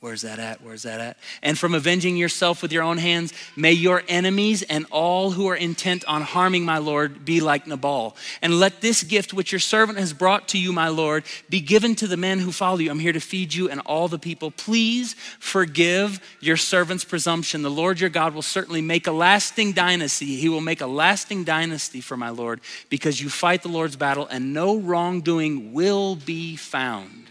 Where's 0.00 0.22
that 0.22 0.38
at? 0.38 0.62
Where's 0.62 0.84
that 0.84 0.98
at? 0.98 1.18
And 1.42 1.58
from 1.58 1.74
avenging 1.74 2.16
yourself 2.16 2.62
with 2.62 2.72
your 2.72 2.82
own 2.82 2.96
hands, 2.96 3.34
may 3.54 3.72
your 3.72 4.02
enemies 4.08 4.62
and 4.62 4.86
all 4.90 5.32
who 5.32 5.46
are 5.48 5.56
intent 5.56 6.06
on 6.06 6.22
harming 6.22 6.64
my 6.64 6.78
Lord 6.78 7.26
be 7.26 7.42
like 7.42 7.66
Nabal. 7.66 8.16
And 8.40 8.58
let 8.58 8.80
this 8.80 9.02
gift 9.02 9.34
which 9.34 9.52
your 9.52 9.58
servant 9.58 9.98
has 9.98 10.14
brought 10.14 10.48
to 10.48 10.58
you, 10.58 10.72
my 10.72 10.88
Lord, 10.88 11.24
be 11.50 11.60
given 11.60 11.94
to 11.96 12.06
the 12.06 12.16
men 12.16 12.38
who 12.38 12.50
follow 12.50 12.78
you. 12.78 12.90
I'm 12.90 12.98
here 12.98 13.12
to 13.12 13.20
feed 13.20 13.52
you 13.52 13.68
and 13.68 13.80
all 13.80 14.08
the 14.08 14.18
people. 14.18 14.50
Please 14.50 15.16
forgive 15.38 16.18
your 16.40 16.56
servant's 16.56 17.04
presumption. 17.04 17.60
The 17.60 17.70
Lord 17.70 18.00
your 18.00 18.08
God 18.08 18.32
will 18.32 18.40
certainly 18.40 18.80
make 18.80 19.06
a 19.06 19.12
lasting 19.12 19.72
dynasty. 19.72 20.36
He 20.36 20.48
will 20.48 20.62
make 20.62 20.80
a 20.80 20.86
lasting 20.86 21.44
dynasty 21.44 22.00
for 22.00 22.16
my 22.16 22.30
Lord 22.30 22.62
because 22.88 23.20
you 23.20 23.28
fight 23.28 23.60
the 23.60 23.68
Lord's 23.68 23.96
battle 23.96 24.26
and 24.28 24.54
no 24.54 24.78
wrongdoing 24.78 25.74
will 25.74 26.16
be 26.16 26.56
found 26.56 27.26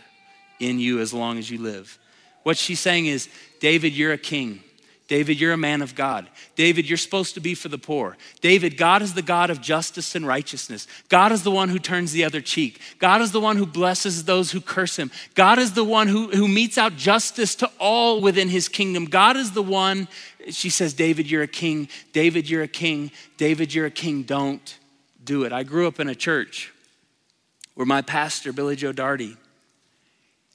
in 0.60 0.78
you 0.78 1.00
as 1.00 1.16
long 1.16 1.40
as 1.40 1.50
you 1.50 1.58
live. 1.58 1.98
What 2.44 2.58
she's 2.58 2.80
saying 2.80 3.08
is, 3.08 3.30
David, 3.60 3.94
you're 3.94 4.14
a 4.14 4.18
king. 4.18 4.64
David, 5.10 5.40
you're 5.40 5.54
a 5.54 5.58
man 5.58 5.82
of 5.82 5.96
God. 5.96 6.30
David, 6.56 6.88
you're 6.88 6.96
supposed 6.96 7.34
to 7.34 7.40
be 7.40 7.56
for 7.56 7.68
the 7.68 7.80
poor. 7.80 8.16
David, 8.42 8.78
God 8.78 9.02
is 9.02 9.16
the 9.16 9.24
God 9.24 9.50
of 9.50 9.60
justice 9.60 10.14
and 10.14 10.26
righteousness. 10.26 10.88
God 11.10 11.32
is 11.32 11.42
the 11.42 11.50
one 11.50 11.70
who 11.70 11.80
turns 11.80 12.12
the 12.12 12.24
other 12.24 12.42
cheek. 12.42 12.80
God 13.00 13.20
is 13.20 13.32
the 13.32 13.40
one 13.40 13.58
who 13.58 13.66
blesses 13.66 14.26
those 14.26 14.52
who 14.52 14.62
curse 14.62 14.98
him. 14.98 15.10
God 15.34 15.58
is 15.58 15.74
the 15.74 15.84
one 15.84 16.08
who, 16.08 16.30
who 16.30 16.48
metes 16.48 16.78
out 16.78 16.96
justice 16.96 17.56
to 17.56 17.72
all 17.80 18.22
within 18.22 18.50
his 18.50 18.68
kingdom. 18.68 19.06
God 19.06 19.36
is 19.36 19.54
the 19.54 19.64
one, 19.64 20.08
she 20.52 20.70
says, 20.70 20.94
David, 20.94 21.30
you're 21.30 21.42
a 21.42 21.48
king. 21.48 21.90
David, 22.14 22.48
you're 22.48 22.62
a 22.62 22.68
king. 22.68 23.10
David, 23.38 23.74
you're 23.74 23.88
a 23.88 23.92
king. 23.92 24.22
Don't 24.22 24.78
do 25.24 25.44
it. 25.44 25.52
I 25.52 25.64
grew 25.64 25.88
up 25.88 26.00
in 26.00 26.08
a 26.08 26.16
church 26.16 26.72
where 27.74 27.88
my 27.88 28.04
pastor, 28.04 28.54
Billy 28.54 28.76
Joe 28.76 28.94
Darty, 28.94 29.38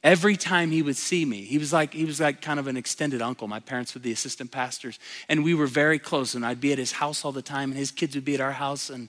Every 0.04 0.36
time 0.36 0.70
he 0.70 0.82
would 0.82 0.96
see 0.96 1.24
me, 1.24 1.44
he 1.44 1.56
was 1.56 1.72
like 1.72 1.94
he 1.94 2.04
was 2.04 2.20
like 2.20 2.42
kind 2.42 2.60
of 2.60 2.66
an 2.66 2.76
extended 2.76 3.22
uncle. 3.22 3.48
My 3.48 3.58
parents 3.58 3.94
were 3.94 4.00
the 4.00 4.12
assistant 4.12 4.50
pastors, 4.50 4.98
and 5.30 5.42
we 5.42 5.54
were 5.54 5.66
very 5.66 5.98
close. 5.98 6.34
And 6.34 6.44
I'd 6.44 6.60
be 6.60 6.72
at 6.72 6.78
his 6.78 6.92
house 6.92 7.24
all 7.24 7.32
the 7.32 7.40
time, 7.40 7.70
and 7.70 7.78
his 7.78 7.90
kids 7.90 8.14
would 8.14 8.24
be 8.24 8.34
at 8.34 8.40
our 8.40 8.52
house. 8.52 8.90
And 8.90 9.08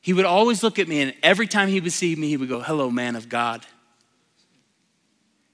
he 0.00 0.12
would 0.12 0.24
always 0.24 0.62
look 0.62 0.78
at 0.78 0.86
me, 0.86 1.00
and 1.00 1.12
every 1.24 1.48
time 1.48 1.68
he 1.68 1.80
would 1.80 1.92
see 1.92 2.14
me, 2.14 2.28
he 2.28 2.36
would 2.36 2.48
go, 2.48 2.60
"Hello, 2.60 2.88
man 2.88 3.16
of 3.16 3.28
God." 3.28 3.66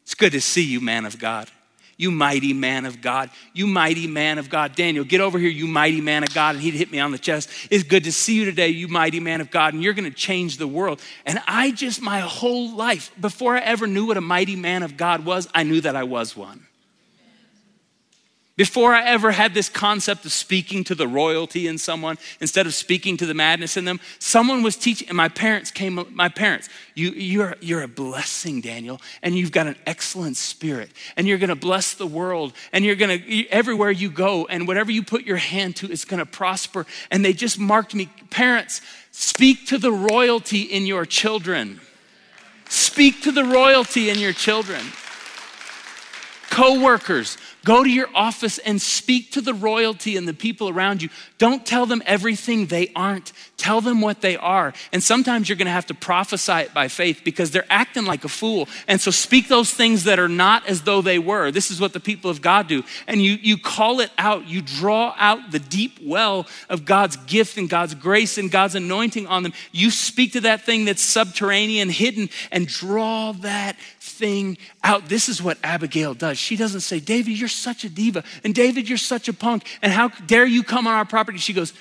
It's 0.03 0.14
good 0.14 0.33
to 0.33 0.40
see 0.40 0.62
you, 0.62 0.83
man 0.83 1.07
of 1.07 1.18
God. 1.18 1.51
You 1.96 2.11
mighty 2.11 2.52
man 2.52 2.87
of 2.87 3.00
God. 3.00 3.30
You 3.52 3.66
mighty 3.66 4.07
man 4.07 4.38
of 4.38 4.48
God. 4.50 4.74
Daniel, 4.74 5.04
get 5.04 5.20
over 5.20 5.38
here, 5.38 5.50
you 5.50 5.66
mighty 5.66 6.00
man 6.00 6.22
of 6.22 6.35
God. 6.35 6.54
And 6.54 6.62
he'd 6.62 6.74
hit 6.74 6.90
me 6.90 7.00
on 7.00 7.12
the 7.12 7.18
chest. 7.18 7.48
It's 7.70 7.85
good 7.85 8.04
to 8.04 8.12
see 8.12 8.35
you 8.35 8.44
today, 8.44 8.68
you 8.68 8.88
mighty 8.88 9.20
man 9.20 9.40
of 9.40 9.50
God. 9.50 9.74
And 9.74 9.83
you're 9.83 9.94
going 9.94 10.11
to 10.11 10.16
change 10.16 10.59
the 10.59 10.68
world. 10.68 11.00
And 11.24 11.40
I 11.46 11.70
just, 11.70 12.02
my 12.02 12.20
whole 12.20 12.74
life, 12.74 13.11
before 13.20 13.57
I 13.57 13.61
ever 13.61 13.87
knew 13.87 14.07
what 14.07 14.16
a 14.16 14.20
mighty 14.20 14.57
man 14.57 14.83
of 14.83 14.96
God 14.96 15.24
was, 15.24 15.48
I 15.54 15.62
knew 15.62 15.80
that 15.80 15.96
I 15.96 16.04
was 16.04 16.37
one. 16.37 16.66
Before 18.56 18.94
I 18.94 19.02
ever 19.06 19.32
had 19.32 19.52
this 19.52 19.68
concept 19.68 20.24
of 20.24 20.32
speaking 20.32 20.84
to 20.84 20.94
the 20.94 21.08
royalty 21.08 21.66
in 21.66 21.76
someone 21.76 22.18
instead 22.40 22.66
of 22.66 22.74
speaking 22.74 23.16
to 23.16 23.26
the 23.26 23.34
madness 23.34 23.76
in 23.76 23.84
them, 23.84 23.98
someone 24.20 24.62
was 24.62 24.76
teaching, 24.76 25.08
and 25.08 25.16
my 25.16 25.28
parents 25.28 25.72
came, 25.72 26.06
my 26.12 26.28
parents, 26.28 26.68
you, 26.94 27.10
you're, 27.10 27.56
you're 27.60 27.82
a 27.82 27.88
blessing, 27.88 28.60
Daniel, 28.60 29.00
and 29.24 29.34
you've 29.34 29.50
got 29.50 29.66
an 29.66 29.74
excellent 29.88 30.36
spirit, 30.36 30.90
and 31.16 31.26
you're 31.26 31.38
gonna 31.38 31.56
bless 31.56 31.94
the 31.94 32.06
world, 32.06 32.52
and 32.72 32.84
you're 32.84 32.94
gonna, 32.94 33.18
everywhere 33.50 33.90
you 33.90 34.08
go, 34.08 34.46
and 34.46 34.68
whatever 34.68 34.92
you 34.92 35.02
put 35.02 35.24
your 35.24 35.36
hand 35.36 35.74
to, 35.76 35.90
it's 35.90 36.04
gonna 36.04 36.24
prosper. 36.24 36.86
And 37.10 37.24
they 37.24 37.32
just 37.32 37.58
marked 37.58 37.92
me, 37.92 38.08
parents, 38.30 38.82
speak 39.10 39.66
to 39.66 39.78
the 39.78 39.90
royalty 39.90 40.62
in 40.62 40.86
your 40.86 41.06
children. 41.06 41.80
Speak 42.68 43.22
to 43.22 43.32
the 43.32 43.44
royalty 43.44 44.10
in 44.10 44.20
your 44.20 44.32
children. 44.32 44.80
Co 46.50 46.80
workers, 46.80 47.36
Go 47.64 47.83
to 47.83 47.90
your 47.90 48.09
office 48.14 48.59
and 48.59 48.81
speak 48.81 49.33
to 49.33 49.40
the 49.40 49.55
royalty 49.55 50.16
and 50.16 50.29
the 50.29 50.35
people 50.35 50.68
around 50.68 51.03
you. 51.03 51.09
Don't 51.38 51.64
tell 51.64 51.87
them 51.87 52.03
everything 52.05 52.66
they 52.66 52.92
aren't. 52.94 53.33
Tell 53.57 53.81
them 53.81 54.03
what 54.03 54.20
they 54.20 54.37
are. 54.37 54.74
And 54.92 55.03
sometimes 55.03 55.48
you're 55.48 55.57
going 55.57 55.66
to 55.66 55.72
have 55.72 55.87
to 55.87 55.94
prophesy 55.94 56.53
it 56.53 56.74
by 56.74 56.88
faith 56.88 57.22
because 57.24 57.50
they're 57.50 57.64
acting 57.70 58.05
like 58.05 58.24
a 58.24 58.29
fool. 58.29 58.68
And 58.87 59.00
so 59.00 59.11
speak 59.11 59.48
those 59.48 59.72
things 59.72 60.05
that 60.05 60.18
are 60.18 60.29
not 60.29 60.66
as 60.66 60.83
though 60.83 61.00
they 61.00 61.18
were. 61.18 61.50
This 61.50 61.70
is 61.70 61.81
what 61.81 61.94
the 61.94 62.00
people 62.00 62.31
of 62.31 62.42
God 62.42 62.68
do. 62.68 62.85
And 63.07 63.22
you, 63.22 63.38
you 63.40 63.57
call 63.57 64.00
it 64.00 64.11
out. 64.18 64.46
You 64.46 64.61
draw 64.61 65.14
out 65.18 65.50
the 65.50 65.59
deep 65.59 65.98
well 66.03 66.46
of 66.68 66.85
God's 66.85 67.16
gift 67.16 67.57
and 67.57 67.70
God's 67.70 67.94
grace 67.94 68.37
and 68.37 68.50
God's 68.50 68.74
anointing 68.74 69.27
on 69.27 69.42
them. 69.42 69.55
You 69.72 69.90
speak 69.90 70.33
to 70.33 70.42
that 70.42 70.62
thing 70.62 70.85
that's 70.85 71.03
subterranean, 71.03 71.88
hidden, 71.88 72.29
and 72.53 72.66
draw 72.66 73.33
that 73.33 73.77
thing 74.00 74.59
out. 74.83 75.09
This 75.09 75.29
is 75.29 75.42
what 75.42 75.59
Abigail 75.64 76.12
does. 76.12 76.38
She 76.38 76.57
doesn't 76.57 76.81
say, 76.81 77.00
David, 77.00 77.38
you're 77.38 77.48
such 77.54 77.84
a 77.84 77.88
diva. 77.88 78.24
And 78.42 78.54
David, 78.54 78.88
you're 78.88 78.98
such 78.98 79.28
a 79.28 79.32
punk. 79.32 79.66
And 79.82 79.92
how 79.92 80.08
dare 80.08 80.46
you 80.46 80.62
come 80.62 80.86
on 80.86 80.94
our 80.94 81.04
property? 81.04 81.38
She 81.38 81.52
goes, 81.52 81.72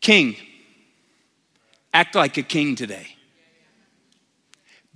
King, 0.00 0.36
act 1.92 2.14
like 2.14 2.36
a 2.36 2.42
king 2.42 2.76
today. 2.76 3.16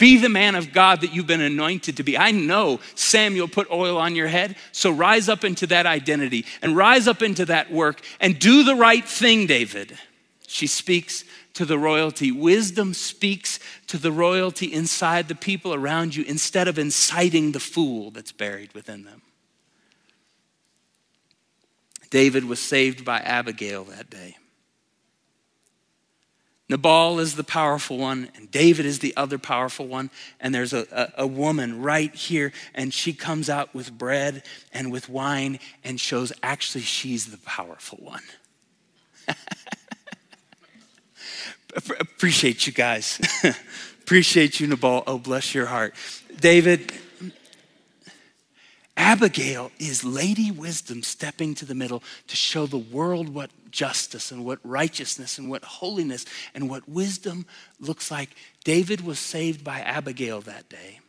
Be 0.00 0.16
the 0.16 0.30
man 0.30 0.54
of 0.54 0.72
God 0.72 1.02
that 1.02 1.12
you've 1.12 1.26
been 1.26 1.42
anointed 1.42 1.98
to 1.98 2.02
be. 2.02 2.16
I 2.16 2.30
know 2.30 2.80
Samuel 2.94 3.48
put 3.48 3.70
oil 3.70 3.98
on 3.98 4.14
your 4.14 4.28
head, 4.28 4.56
so 4.72 4.90
rise 4.90 5.28
up 5.28 5.44
into 5.44 5.66
that 5.66 5.84
identity 5.84 6.46
and 6.62 6.74
rise 6.74 7.06
up 7.06 7.20
into 7.20 7.44
that 7.44 7.70
work 7.70 8.00
and 8.18 8.38
do 8.38 8.64
the 8.64 8.74
right 8.74 9.04
thing, 9.04 9.46
David. 9.46 9.98
She 10.46 10.66
speaks 10.66 11.24
to 11.52 11.66
the 11.66 11.78
royalty. 11.78 12.32
Wisdom 12.32 12.94
speaks 12.94 13.58
to 13.88 13.98
the 13.98 14.10
royalty 14.10 14.72
inside 14.72 15.28
the 15.28 15.34
people 15.34 15.74
around 15.74 16.16
you 16.16 16.24
instead 16.24 16.66
of 16.66 16.78
inciting 16.78 17.52
the 17.52 17.60
fool 17.60 18.10
that's 18.10 18.32
buried 18.32 18.72
within 18.72 19.04
them. 19.04 19.20
David 22.10 22.44
was 22.44 22.58
saved 22.58 23.04
by 23.04 23.18
Abigail 23.18 23.84
that 23.84 24.10
day. 24.10 24.36
Nabal 26.70 27.18
is 27.18 27.34
the 27.34 27.42
powerful 27.42 27.98
one, 27.98 28.30
and 28.36 28.48
David 28.48 28.86
is 28.86 29.00
the 29.00 29.16
other 29.16 29.38
powerful 29.38 29.88
one. 29.88 30.08
And 30.38 30.54
there's 30.54 30.72
a, 30.72 30.86
a, 30.92 31.24
a, 31.24 31.26
woman 31.26 31.82
right 31.82 32.14
here, 32.14 32.52
and 32.76 32.94
she 32.94 33.12
comes 33.12 33.50
out 33.50 33.74
with 33.74 33.92
bread 33.98 34.44
and 34.72 34.92
with 34.92 35.08
wine 35.08 35.58
and 35.82 36.00
shows 36.00 36.32
actually 36.44 36.82
she's 36.82 37.26
the 37.26 37.38
powerful 37.38 37.98
one. 38.00 38.22
Appreciate 41.74 42.68
you 42.68 42.72
guys. 42.72 43.20
Appreciate 44.02 44.60
you, 44.60 44.68
Nabal. 44.68 45.02
Oh, 45.08 45.18
bless 45.18 45.52
your 45.52 45.66
heart. 45.66 45.94
David, 46.40 46.92
Abigail 49.10 49.72
is 49.80 50.04
Lady 50.04 50.52
Wisdom 50.52 51.02
stepping 51.02 51.56
to 51.56 51.64
the 51.64 51.74
middle 51.74 52.00
to 52.28 52.36
show 52.36 52.66
the 52.66 52.78
world 52.78 53.28
what 53.28 53.50
justice 53.72 54.30
and 54.30 54.44
what 54.44 54.60
righteousness 54.62 55.36
and 55.36 55.50
what 55.50 55.64
holiness 55.64 56.24
and 56.54 56.70
what 56.70 56.88
wisdom 56.88 57.44
looks 57.80 58.12
like. 58.12 58.30
David 58.62 59.00
was 59.00 59.18
saved 59.18 59.64
by 59.64 59.80
Abigail 59.80 60.40
that 60.42 60.68
day. 60.68 61.00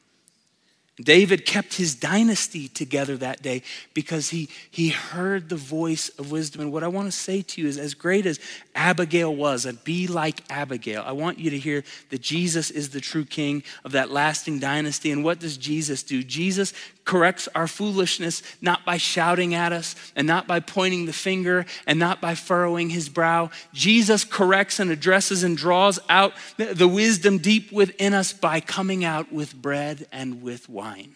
David 0.99 1.45
kept 1.45 1.75
his 1.75 1.95
dynasty 1.95 2.67
together 2.67 3.17
that 3.17 3.41
day 3.41 3.63
because 3.93 4.29
he, 4.29 4.49
he 4.69 4.89
heard 4.89 5.49
the 5.49 5.55
voice 5.55 6.09
of 6.19 6.31
wisdom. 6.31 6.61
And 6.61 6.71
what 6.71 6.83
I 6.83 6.89
want 6.89 7.07
to 7.07 7.17
say 7.17 7.41
to 7.41 7.61
you 7.61 7.67
is 7.67 7.77
as 7.77 7.93
great 7.93 8.25
as 8.25 8.39
Abigail 8.75 9.33
was, 9.33 9.65
and 9.65 9.83
be 9.83 10.07
like 10.07 10.41
Abigail, 10.49 11.03
I 11.05 11.13
want 11.13 11.39
you 11.39 11.49
to 11.49 11.57
hear 11.57 11.83
that 12.09 12.21
Jesus 12.21 12.69
is 12.69 12.89
the 12.89 13.01
true 13.01 13.25
king 13.25 13.63
of 13.83 13.93
that 13.93 14.11
lasting 14.11 14.59
dynasty. 14.59 15.11
And 15.11 15.23
what 15.23 15.39
does 15.39 15.57
Jesus 15.57 16.03
do? 16.03 16.23
Jesus 16.23 16.73
corrects 17.11 17.49
our 17.53 17.67
foolishness 17.67 18.41
not 18.61 18.85
by 18.85 18.95
shouting 18.95 19.53
at 19.53 19.73
us 19.73 19.97
and 20.15 20.25
not 20.25 20.47
by 20.47 20.61
pointing 20.61 21.05
the 21.05 21.11
finger 21.11 21.65
and 21.85 21.99
not 21.99 22.21
by 22.21 22.33
furrowing 22.33 22.89
his 22.89 23.09
brow. 23.09 23.49
Jesus 23.73 24.23
corrects 24.23 24.79
and 24.79 24.89
addresses 24.89 25.43
and 25.43 25.57
draws 25.57 25.99
out 26.07 26.31
the 26.55 26.87
wisdom 26.87 27.37
deep 27.37 27.69
within 27.69 28.13
us 28.13 28.31
by 28.31 28.61
coming 28.61 29.03
out 29.03 29.29
with 29.29 29.53
bread 29.53 30.07
and 30.13 30.41
with 30.41 30.69
wine. 30.69 31.13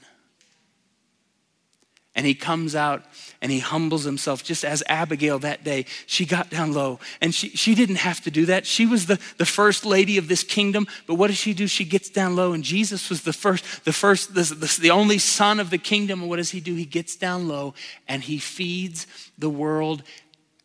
And 2.16 2.26
he 2.26 2.34
comes 2.34 2.76
out 2.76 3.04
and 3.42 3.52
he 3.52 3.60
humbles 3.60 4.06
himself, 4.06 4.44
just 4.44 4.64
as 4.64 4.82
Abigail 4.88 5.38
that 5.40 5.64
day. 5.64 5.86
She 6.06 6.26
got 6.26 6.50
down 6.50 6.72
low 6.72 7.00
and 7.22 7.36
she, 7.36 7.50
she 7.50 7.76
didn't 7.76 7.98
have 7.98 8.22
to 8.22 8.32
do 8.32 8.46
that. 8.46 8.66
She 8.66 8.86
was 8.86 9.06
the, 9.06 9.20
the 9.38 9.46
first 9.46 9.86
lady 9.86 10.18
of 10.18 10.28
this 10.28 10.44
kingdom. 10.44 10.88
But 11.08 11.16
what 11.16 11.28
does 11.28 11.38
she 11.38 11.54
do? 11.54 11.68
She 11.68 11.84
gets 11.84 12.10
down 12.10 12.36
low. 12.36 12.54
And 12.54 12.64
Jesus 12.64 13.10
was 13.10 13.24
the 13.24 13.34
first, 13.34 13.84
the 13.84 13.94
first, 13.94 14.34
the, 14.34 14.44
the, 14.44 14.78
the 14.82 14.92
only 14.92 15.18
son 15.18 15.60
of 15.60 15.70
the 15.70 15.78
kingdom. 15.78 16.22
And 16.22 16.30
what 16.30 16.38
does 16.38 16.52
he 16.52 16.62
do? 16.62 16.74
He 16.76 16.86
gets 16.86 17.16
down 17.16 17.48
low 17.48 17.74
and 18.08 18.24
he 18.24 18.40
feeds 18.40 19.08
the 19.38 19.50
world, 19.50 20.04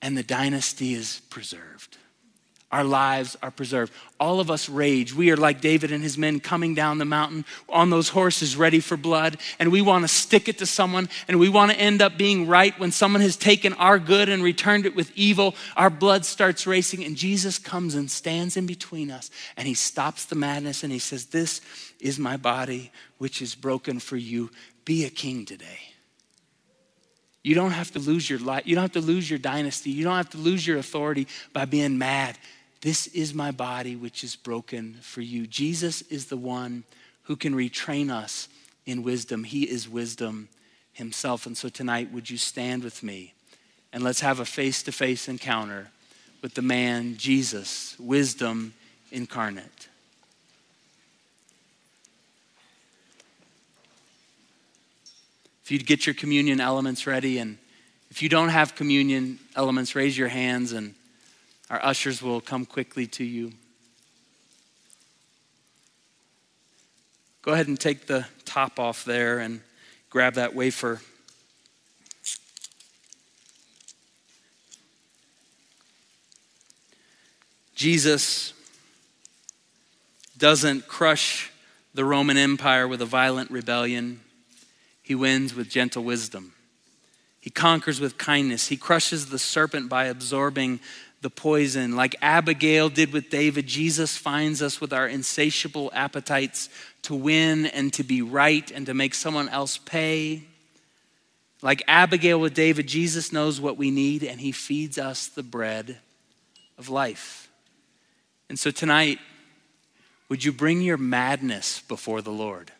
and 0.00 0.16
the 0.16 0.22
dynasty 0.22 0.94
is 0.94 1.20
preserved 1.28 1.98
our 2.72 2.84
lives 2.84 3.36
are 3.42 3.50
preserved. 3.50 3.92
All 4.20 4.38
of 4.38 4.50
us 4.50 4.68
rage. 4.68 5.12
We 5.12 5.30
are 5.32 5.36
like 5.36 5.60
David 5.60 5.90
and 5.90 6.04
his 6.04 6.16
men 6.16 6.38
coming 6.38 6.74
down 6.74 6.98
the 6.98 7.04
mountain 7.04 7.44
on 7.68 7.90
those 7.90 8.10
horses 8.10 8.56
ready 8.56 8.78
for 8.78 8.96
blood, 8.96 9.38
and 9.58 9.72
we 9.72 9.82
want 9.82 10.04
to 10.04 10.08
stick 10.08 10.48
it 10.48 10.58
to 10.58 10.66
someone, 10.66 11.08
and 11.26 11.40
we 11.40 11.48
want 11.48 11.72
to 11.72 11.78
end 11.78 12.00
up 12.00 12.16
being 12.16 12.46
right 12.46 12.78
when 12.78 12.92
someone 12.92 13.22
has 13.22 13.36
taken 13.36 13.72
our 13.74 13.98
good 13.98 14.28
and 14.28 14.42
returned 14.42 14.86
it 14.86 14.94
with 14.94 15.10
evil. 15.16 15.56
Our 15.76 15.90
blood 15.90 16.24
starts 16.24 16.66
racing, 16.66 17.02
and 17.04 17.16
Jesus 17.16 17.58
comes 17.58 17.96
and 17.96 18.08
stands 18.08 18.56
in 18.56 18.66
between 18.66 19.10
us, 19.10 19.30
and 19.56 19.66
he 19.66 19.74
stops 19.74 20.26
the 20.26 20.36
madness 20.36 20.84
and 20.84 20.92
he 20.92 21.00
says, 21.00 21.26
This 21.26 21.60
is 21.98 22.18
my 22.18 22.36
body, 22.36 22.92
which 23.18 23.42
is 23.42 23.56
broken 23.56 23.98
for 23.98 24.16
you. 24.16 24.50
Be 24.84 25.04
a 25.04 25.10
king 25.10 25.44
today. 25.44 25.90
You 27.42 27.54
don't 27.54 27.70
have 27.70 27.90
to 27.92 27.98
lose 27.98 28.28
your 28.28 28.38
life. 28.38 28.66
You 28.66 28.74
don't 28.74 28.82
have 28.82 28.92
to 28.92 29.00
lose 29.00 29.28
your 29.28 29.38
dynasty. 29.38 29.90
You 29.90 30.04
don't 30.04 30.16
have 30.16 30.30
to 30.30 30.38
lose 30.38 30.66
your 30.66 30.78
authority 30.78 31.26
by 31.52 31.64
being 31.64 31.96
mad. 31.96 32.38
This 32.80 33.06
is 33.08 33.34
my 33.34 33.50
body, 33.50 33.94
which 33.96 34.24
is 34.24 34.36
broken 34.36 34.94
for 35.02 35.20
you. 35.20 35.46
Jesus 35.46 36.02
is 36.02 36.26
the 36.26 36.36
one 36.36 36.84
who 37.24 37.36
can 37.36 37.54
retrain 37.54 38.10
us 38.10 38.48
in 38.86 39.02
wisdom. 39.02 39.44
He 39.44 39.64
is 39.64 39.88
wisdom 39.88 40.48
himself. 40.92 41.46
And 41.46 41.56
so 41.56 41.68
tonight, 41.68 42.10
would 42.12 42.30
you 42.30 42.38
stand 42.38 42.82
with 42.82 43.02
me 43.02 43.34
and 43.92 44.02
let's 44.02 44.20
have 44.20 44.40
a 44.40 44.44
face 44.44 44.82
to 44.84 44.92
face 44.92 45.28
encounter 45.28 45.88
with 46.42 46.54
the 46.54 46.62
man, 46.62 47.16
Jesus, 47.16 47.96
wisdom 47.98 48.72
incarnate. 49.10 49.88
If 55.64 55.70
you'd 55.70 55.86
get 55.86 56.06
your 56.06 56.14
communion 56.14 56.60
elements 56.60 57.06
ready, 57.06 57.38
and 57.38 57.58
if 58.10 58.22
you 58.22 58.28
don't 58.28 58.48
have 58.48 58.74
communion 58.74 59.38
elements, 59.54 59.94
raise 59.94 60.16
your 60.16 60.28
hands 60.28 60.72
and 60.72 60.94
our 61.70 61.82
ushers 61.84 62.20
will 62.20 62.40
come 62.40 62.66
quickly 62.66 63.06
to 63.06 63.24
you. 63.24 63.52
Go 67.42 67.52
ahead 67.52 67.68
and 67.68 67.78
take 67.78 68.06
the 68.06 68.26
top 68.44 68.78
off 68.78 69.04
there 69.04 69.38
and 69.38 69.60
grab 70.10 70.34
that 70.34 70.54
wafer. 70.54 71.00
Jesus 77.74 78.52
doesn't 80.36 80.86
crush 80.86 81.50
the 81.94 82.04
Roman 82.04 82.36
Empire 82.36 82.86
with 82.86 83.00
a 83.00 83.06
violent 83.06 83.50
rebellion, 83.50 84.20
he 85.02 85.14
wins 85.14 85.54
with 85.54 85.68
gentle 85.68 86.04
wisdom. 86.04 86.52
He 87.40 87.50
conquers 87.50 88.00
with 88.00 88.18
kindness. 88.18 88.68
He 88.68 88.76
crushes 88.76 89.30
the 89.30 89.38
serpent 89.38 89.88
by 89.88 90.04
absorbing 90.04 90.78
the 91.20 91.30
poison. 91.30 91.96
Like 91.96 92.16
Abigail 92.22 92.88
did 92.88 93.12
with 93.12 93.30
David, 93.30 93.66
Jesus 93.66 94.16
finds 94.16 94.62
us 94.62 94.80
with 94.80 94.92
our 94.92 95.06
insatiable 95.06 95.90
appetites 95.94 96.68
to 97.02 97.14
win 97.14 97.66
and 97.66 97.92
to 97.94 98.02
be 98.02 98.22
right 98.22 98.70
and 98.70 98.86
to 98.86 98.94
make 98.94 99.14
someone 99.14 99.48
else 99.48 99.78
pay. 99.78 100.44
Like 101.62 101.82
Abigail 101.86 102.40
with 102.40 102.54
David, 102.54 102.86
Jesus 102.86 103.32
knows 103.32 103.60
what 103.60 103.76
we 103.76 103.90
need 103.90 104.22
and 104.22 104.40
he 104.40 104.52
feeds 104.52 104.96
us 104.98 105.28
the 105.28 105.42
bread 105.42 105.98
of 106.78 106.88
life. 106.88 107.50
And 108.48 108.58
so 108.58 108.70
tonight, 108.70 109.18
would 110.28 110.44
you 110.44 110.52
bring 110.52 110.80
your 110.80 110.96
madness 110.96 111.80
before 111.82 112.22
the 112.22 112.30
Lord? 112.30 112.72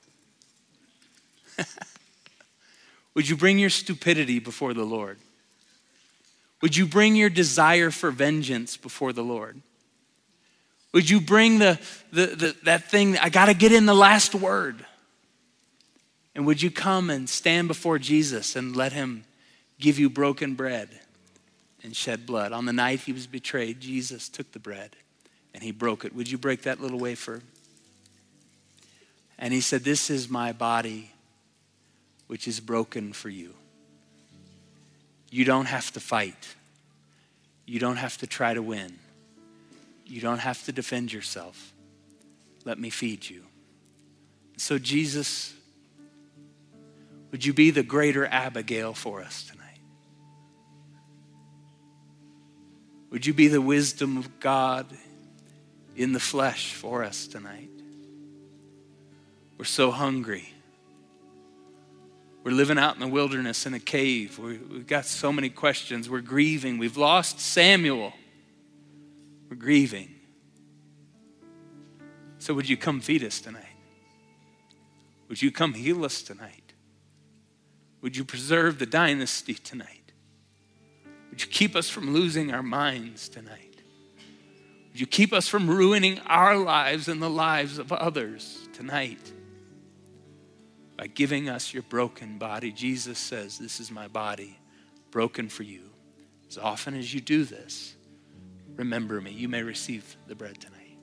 would 3.15 3.29
you 3.29 3.37
bring 3.37 3.59
your 3.59 3.71
stupidity 3.71 4.39
before 4.39 4.73
the 4.73 4.85
Lord? 4.85 5.19
Would 6.63 6.77
you 6.77 6.87
bring 6.87 7.17
your 7.17 7.31
desire 7.31 7.91
for 7.91 8.11
vengeance 8.11 8.77
before 8.77 9.13
the 9.13 9.25
Lord? 9.25 9.61
Would 10.93 11.09
you 11.09 11.21
bring 11.21 11.59
the, 11.59 11.79
the, 12.13 12.27
the 12.27 12.57
that 12.65 12.91
thing, 12.91 13.17
I 13.19 13.29
got 13.29 13.47
to 13.47 13.55
get 13.55 13.73
in 13.73 13.87
the 13.87 13.95
last 13.95 14.35
word? 14.35 14.85
And 16.35 16.47
would 16.47 16.63
you 16.63 16.71
come 16.71 17.11
and 17.11 17.29
stand 17.29 17.69
before 17.69 17.99
Jesus 17.99 18.57
and 18.57 18.77
let 18.77 18.93
him 18.93 19.25
give 19.79 19.99
you 19.99 20.11
broken 20.11 20.55
bread 20.55 20.89
and 21.83 21.95
shed 21.95 22.27
blood? 22.27 22.53
On 22.53 22.67
the 22.67 22.73
night 22.73 23.01
he 23.01 23.13
was 23.13 23.27
betrayed, 23.27 23.81
Jesus 23.81 24.29
took 24.29 24.53
the 24.53 24.59
bread 24.59 24.97
and 25.55 25.63
he 25.63 25.71
broke 25.71 26.05
it. 26.05 26.15
Would 26.15 26.31
you 26.31 26.39
break 26.39 26.63
that 26.63 26.81
little 26.81 26.99
wafer? 26.99 27.43
And 29.39 29.55
he 29.55 29.61
said, 29.61 29.83
This 29.83 30.11
is 30.11 30.29
my 30.29 30.53
body, 30.53 31.13
which 32.27 32.47
is 32.47 32.61
broken 32.61 33.13
for 33.13 33.29
you. 33.29 33.55
You 35.31 35.45
don't 35.45 35.67
have 35.67 35.93
to 35.93 36.01
fight. 36.01 36.55
You 37.67 37.79
don't 37.79 37.97
have 37.97 38.19
to 38.19 38.27
try 38.27 38.53
to 38.53 38.63
win. 38.63 38.99
You 40.05 40.21
don't 40.21 40.41
have 40.41 40.65
to 40.65 40.73
defend 40.73 41.13
yourself. 41.13 41.73
Let 42.65 42.79
me 42.79 42.91
feed 42.91 43.29
you. 43.29 43.45
So, 44.57 44.77
Jesus, 44.77 45.55
would 47.31 47.47
you 47.47 47.55
be 47.55 47.71
the 47.71 47.85
greater 47.85 48.27
Abigail 48.27 48.93
for 48.93 49.23
us 49.23 49.45
tonight? 49.45 49.61
Would 53.11 53.25
you 53.25 53.33
be 53.33 53.49
the 53.49 53.61
wisdom 53.61 54.17
of 54.17 54.41
God 54.41 54.87
in 55.97 56.13
the 56.13 56.21
flesh 56.21 56.75
for 56.75 57.05
us 57.05 57.27
tonight? 57.27 57.71
We're 59.59 59.65
so 59.65 59.91
hungry. 59.91 60.53
We're 62.43 62.53
living 62.53 62.79
out 62.79 62.95
in 62.95 63.01
the 63.01 63.09
wilderness 63.09 63.67
in 63.67 63.75
a 63.75 63.81
cave. 63.81 64.39
we 64.39 64.55
have 64.55 64.87
got 64.87 65.05
so 65.05 65.33
many 65.33 65.51
questions. 65.51 66.09
We're 66.09 66.21
grieving. 66.21 66.79
We've 66.79 66.97
lost 66.97 67.39
Samuel. 67.39 68.15
We're 69.51 69.57
grieving. 69.57 70.15
So, 72.39 72.55
would 72.55 72.69
you 72.69 72.79
come 72.79 73.01
feed 73.01 73.23
us 73.23 73.41
tonight? 73.41 73.65
Would 75.29 75.43
you 75.43 75.53
come 75.53 75.75
heal 75.75 76.05
us 76.05 76.23
tonight? 76.23 76.73
Would 78.01 78.17
you 78.17 78.25
preserve 78.25 78.79
the 78.79 78.87
dynasty 78.87 79.55
tonight? 79.55 80.13
Would 81.31 81.43
you 81.43 81.49
keep 81.49 81.77
us 81.77 81.91
from 81.91 82.15
losing 82.15 82.53
our 82.53 82.63
minds 82.63 83.29
tonight? 83.29 83.83
Would 84.91 85.01
you 85.01 85.07
keep 85.07 85.33
us 85.33 85.47
from 85.47 85.69
ruining 85.69 86.19
our 86.21 86.57
lives 86.57 87.07
and 87.09 87.23
the 87.23 87.31
lives 87.31 87.79
of 87.79 87.93
others 87.93 88.67
tonight? 88.73 89.33
By 91.01 91.07
giving 91.07 91.49
us 91.49 91.73
your 91.73 91.83
broken 91.85 92.37
body. 92.37 92.71
Jesus 92.71 93.19
says, 93.19 93.57
This 93.57 93.81
is 93.81 93.91
my 93.91 94.07
body, 94.07 94.59
broken 95.11 95.49
for 95.49 95.63
you. 95.63 95.81
As 96.47 96.59
often 96.59 96.95
as 96.95 97.15
you 97.15 97.23
do 97.23 97.45
this, 97.45 97.95
remember 98.77 99.19
me. 99.19 99.31
You 99.31 99.49
may 99.49 99.63
receive 99.63 100.15
the 100.27 100.35
bread 100.35 100.61
tonight. 100.61 100.99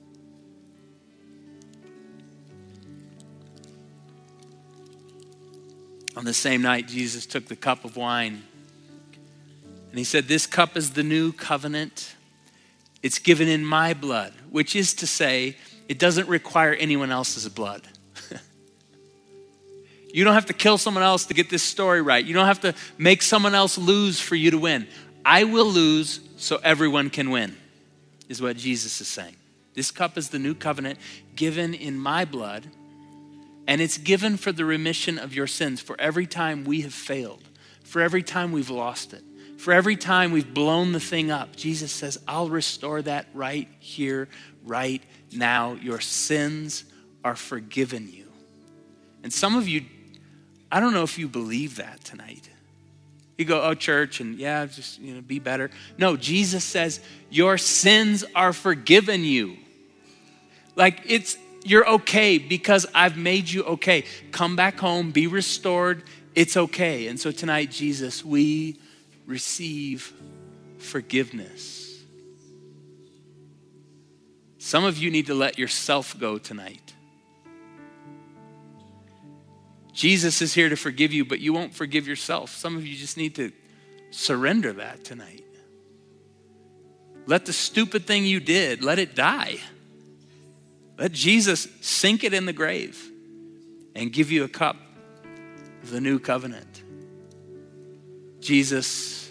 On 6.16 6.24
the 6.24 6.32
same 6.32 6.62
night, 6.62 6.86
Jesus 6.86 7.26
took 7.26 7.46
the 7.46 7.56
cup 7.56 7.84
of 7.84 7.96
wine 7.96 8.44
and 9.90 9.98
he 9.98 10.04
said, 10.04 10.28
This 10.28 10.46
cup 10.46 10.76
is 10.76 10.92
the 10.92 11.02
new 11.02 11.32
covenant. 11.32 12.14
It's 13.02 13.18
given 13.18 13.48
in 13.48 13.64
my 13.64 13.94
blood, 13.94 14.32
which 14.48 14.76
is 14.76 14.94
to 14.94 15.08
say, 15.08 15.56
it 15.88 15.98
doesn't 15.98 16.28
require 16.28 16.72
anyone 16.74 17.10
else's 17.10 17.48
blood. 17.48 17.82
You 20.12 20.24
don't 20.24 20.34
have 20.34 20.46
to 20.46 20.52
kill 20.52 20.78
someone 20.78 21.04
else 21.04 21.26
to 21.26 21.34
get 21.34 21.50
this 21.50 21.62
story 21.62 22.00
right. 22.02 22.24
You 22.24 22.34
don't 22.34 22.46
have 22.46 22.60
to 22.60 22.74
make 22.96 23.22
someone 23.22 23.54
else 23.54 23.76
lose 23.76 24.20
for 24.20 24.34
you 24.34 24.50
to 24.50 24.58
win. 24.58 24.88
I 25.24 25.44
will 25.44 25.66
lose 25.66 26.20
so 26.36 26.58
everyone 26.62 27.10
can 27.10 27.30
win, 27.30 27.56
is 28.28 28.40
what 28.40 28.56
Jesus 28.56 29.00
is 29.00 29.08
saying. 29.08 29.36
This 29.74 29.90
cup 29.90 30.16
is 30.16 30.30
the 30.30 30.38
new 30.38 30.54
covenant 30.54 30.98
given 31.36 31.74
in 31.74 31.98
my 31.98 32.24
blood, 32.24 32.66
and 33.66 33.80
it's 33.80 33.98
given 33.98 34.36
for 34.36 34.50
the 34.50 34.64
remission 34.64 35.18
of 35.18 35.34
your 35.34 35.46
sins 35.46 35.80
for 35.80 36.00
every 36.00 36.26
time 36.26 36.64
we 36.64 36.80
have 36.80 36.94
failed, 36.94 37.42
for 37.84 38.00
every 38.00 38.22
time 38.22 38.50
we've 38.50 38.70
lost 38.70 39.12
it, 39.12 39.22
for 39.58 39.72
every 39.72 39.96
time 39.96 40.32
we've 40.32 40.54
blown 40.54 40.92
the 40.92 41.00
thing 41.00 41.30
up. 41.30 41.54
Jesus 41.54 41.92
says, 41.92 42.18
I'll 42.26 42.48
restore 42.48 43.02
that 43.02 43.26
right 43.34 43.68
here, 43.78 44.28
right 44.64 45.02
now. 45.32 45.74
Your 45.74 46.00
sins 46.00 46.84
are 47.22 47.36
forgiven 47.36 48.08
you. 48.10 48.26
And 49.22 49.32
some 49.32 49.56
of 49.56 49.68
you, 49.68 49.84
I 50.70 50.80
don't 50.80 50.92
know 50.92 51.02
if 51.02 51.18
you 51.18 51.28
believe 51.28 51.76
that 51.76 52.04
tonight. 52.04 52.48
You 53.38 53.44
go, 53.44 53.62
oh, 53.62 53.74
church, 53.74 54.20
and 54.20 54.36
yeah, 54.36 54.66
just, 54.66 55.00
you 55.00 55.14
know, 55.14 55.20
be 55.20 55.38
better. 55.38 55.70
No, 55.96 56.16
Jesus 56.16 56.64
says, 56.64 57.00
your 57.30 57.56
sins 57.56 58.24
are 58.34 58.52
forgiven 58.52 59.24
you. 59.24 59.56
Like 60.74 61.02
it's, 61.06 61.36
you're 61.64 61.88
okay 61.88 62.38
because 62.38 62.86
I've 62.94 63.16
made 63.16 63.48
you 63.48 63.62
okay. 63.64 64.04
Come 64.32 64.56
back 64.56 64.78
home, 64.78 65.12
be 65.12 65.26
restored. 65.26 66.02
It's 66.34 66.56
okay. 66.56 67.06
And 67.06 67.18
so 67.18 67.30
tonight, 67.30 67.70
Jesus, 67.70 68.24
we 68.24 68.78
receive 69.26 70.12
forgiveness. 70.78 71.96
Some 74.58 74.84
of 74.84 74.98
you 74.98 75.10
need 75.10 75.26
to 75.26 75.34
let 75.34 75.58
yourself 75.58 76.18
go 76.18 76.38
tonight. 76.38 76.87
Jesus 79.98 80.40
is 80.42 80.54
here 80.54 80.68
to 80.68 80.76
forgive 80.76 81.12
you, 81.12 81.24
but 81.24 81.40
you 81.40 81.52
won't 81.52 81.74
forgive 81.74 82.06
yourself. 82.06 82.54
Some 82.54 82.76
of 82.76 82.86
you 82.86 82.96
just 82.96 83.16
need 83.16 83.34
to 83.34 83.50
surrender 84.12 84.72
that 84.74 85.02
tonight. 85.02 85.44
Let 87.26 87.46
the 87.46 87.52
stupid 87.52 88.06
thing 88.06 88.24
you 88.24 88.38
did, 88.38 88.84
let 88.84 89.00
it 89.00 89.16
die. 89.16 89.56
Let 90.96 91.10
Jesus 91.10 91.66
sink 91.80 92.22
it 92.22 92.32
in 92.32 92.46
the 92.46 92.52
grave 92.52 93.10
and 93.96 94.12
give 94.12 94.30
you 94.30 94.44
a 94.44 94.48
cup 94.48 94.76
of 95.82 95.90
the 95.90 96.00
new 96.00 96.20
covenant. 96.20 96.84
Jesus, 98.38 99.28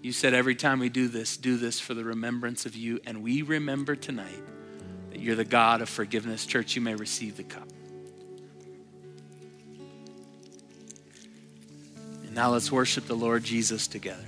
you 0.00 0.12
said 0.12 0.32
every 0.32 0.54
time 0.54 0.78
we 0.78 0.88
do 0.88 1.08
this, 1.08 1.36
do 1.36 1.58
this 1.58 1.78
for 1.78 1.92
the 1.92 2.04
remembrance 2.04 2.64
of 2.64 2.74
you. 2.74 3.00
And 3.04 3.22
we 3.22 3.42
remember 3.42 3.96
tonight 3.96 4.42
that 5.10 5.20
you're 5.20 5.36
the 5.36 5.44
God 5.44 5.82
of 5.82 5.90
forgiveness. 5.90 6.46
Church, 6.46 6.74
you 6.74 6.80
may 6.80 6.94
receive 6.94 7.36
the 7.36 7.44
cup. 7.44 7.68
Now 12.38 12.50
let's 12.50 12.70
worship 12.70 13.06
the 13.06 13.16
Lord 13.16 13.42
Jesus 13.42 13.88
together. 13.88 14.22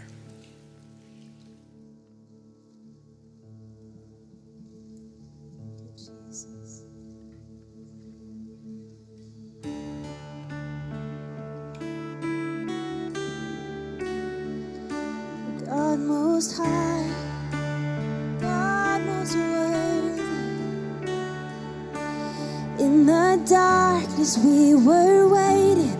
In 22.81 23.07
the 23.07 23.41
darkness 23.49 24.37
we 24.37 24.75
were 24.75 25.29
waiting 25.29 26.00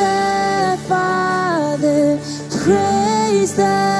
The 0.00 0.78
Father, 0.88 2.18
praise 2.64 3.54
the 3.54 3.99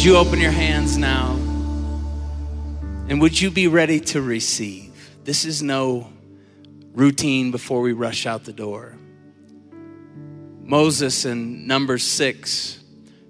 Would 0.00 0.06
you 0.06 0.16
open 0.16 0.40
your 0.40 0.50
hands 0.50 0.96
now? 0.96 1.32
And 3.10 3.20
would 3.20 3.38
you 3.38 3.50
be 3.50 3.68
ready 3.68 4.00
to 4.00 4.22
receive? 4.22 5.10
This 5.24 5.44
is 5.44 5.62
no 5.62 6.10
routine 6.94 7.50
before 7.50 7.82
we 7.82 7.92
rush 7.92 8.24
out 8.24 8.44
the 8.44 8.54
door. 8.54 8.96
Moses 10.62 11.26
in 11.26 11.66
Numbers 11.66 12.02
6, 12.02 12.82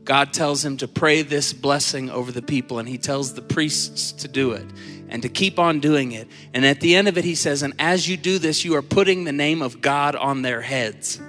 God 0.05 0.33
tells 0.33 0.65
him 0.65 0.77
to 0.77 0.87
pray 0.87 1.23
this 1.23 1.53
blessing 1.53 2.09
over 2.09 2.31
the 2.31 2.41
people, 2.41 2.79
and 2.79 2.89
he 2.89 2.99
tells 2.99 3.35
the 3.35 3.43
priests 3.43 4.13
to 4.13 4.29
do 4.29 4.53
it 4.53 4.71
and 5.09 5.23
to 5.23 5.29
keep 5.29 5.59
on 5.59 5.81
doing 5.81 6.13
it. 6.13 6.29
And 6.55 6.65
at 6.65 6.79
the 6.79 6.95
end 6.95 7.09
of 7.09 7.19
it, 7.19 7.25
he 7.25 7.35
says, 7.35 7.65
And 7.65 7.75
as 7.81 8.09
you 8.09 8.17
do 8.17 8.39
this, 8.39 8.65
you 8.65 8.77
are 8.77 8.83
putting 8.83 9.25
the 9.25 9.33
name 9.33 9.61
of 9.61 9.81
God 9.81 10.15
on 10.15 10.43
their 10.43 10.61
heads. 10.61 11.21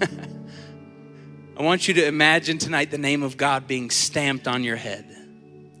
I 1.58 1.62
want 1.62 1.88
you 1.88 1.94
to 1.94 2.06
imagine 2.06 2.58
tonight 2.58 2.92
the 2.92 2.98
name 2.98 3.24
of 3.24 3.36
God 3.36 3.66
being 3.66 3.90
stamped 3.90 4.46
on 4.46 4.62
your 4.62 4.76
head. 4.76 5.04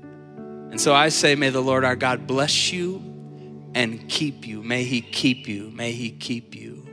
And 0.00 0.80
so 0.80 0.92
I 0.92 1.08
say, 1.08 1.36
May 1.36 1.50
the 1.50 1.60
Lord 1.60 1.84
our 1.84 1.94
God 1.94 2.26
bless 2.26 2.72
you 2.72 3.00
and 3.76 4.08
keep 4.08 4.44
you. 4.44 4.60
May 4.60 4.82
He 4.82 5.00
keep 5.00 5.46
you. 5.46 5.70
May 5.70 5.92
He 5.92 6.10
keep 6.10 6.56
you. 6.56 6.84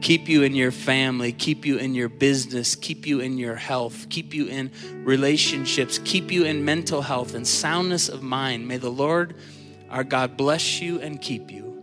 Keep 0.00 0.30
you 0.30 0.44
in 0.44 0.54
your 0.54 0.70
family, 0.70 1.30
keep 1.30 1.66
you 1.66 1.76
in 1.76 1.94
your 1.94 2.08
business, 2.08 2.74
keep 2.74 3.06
you 3.06 3.20
in 3.20 3.36
your 3.36 3.56
health, 3.56 4.08
keep 4.08 4.32
you 4.32 4.46
in 4.46 4.72
relationships, 5.04 5.98
keep 6.04 6.30
you 6.30 6.44
in 6.44 6.64
mental 6.64 7.02
health 7.02 7.34
and 7.34 7.46
soundness 7.46 8.08
of 8.08 8.22
mind. 8.22 8.66
May 8.66 8.78
the 8.78 8.90
Lord 8.90 9.34
our 9.90 10.04
God 10.04 10.38
bless 10.38 10.80
you 10.80 11.00
and 11.00 11.20
keep 11.20 11.50
you. 11.50 11.82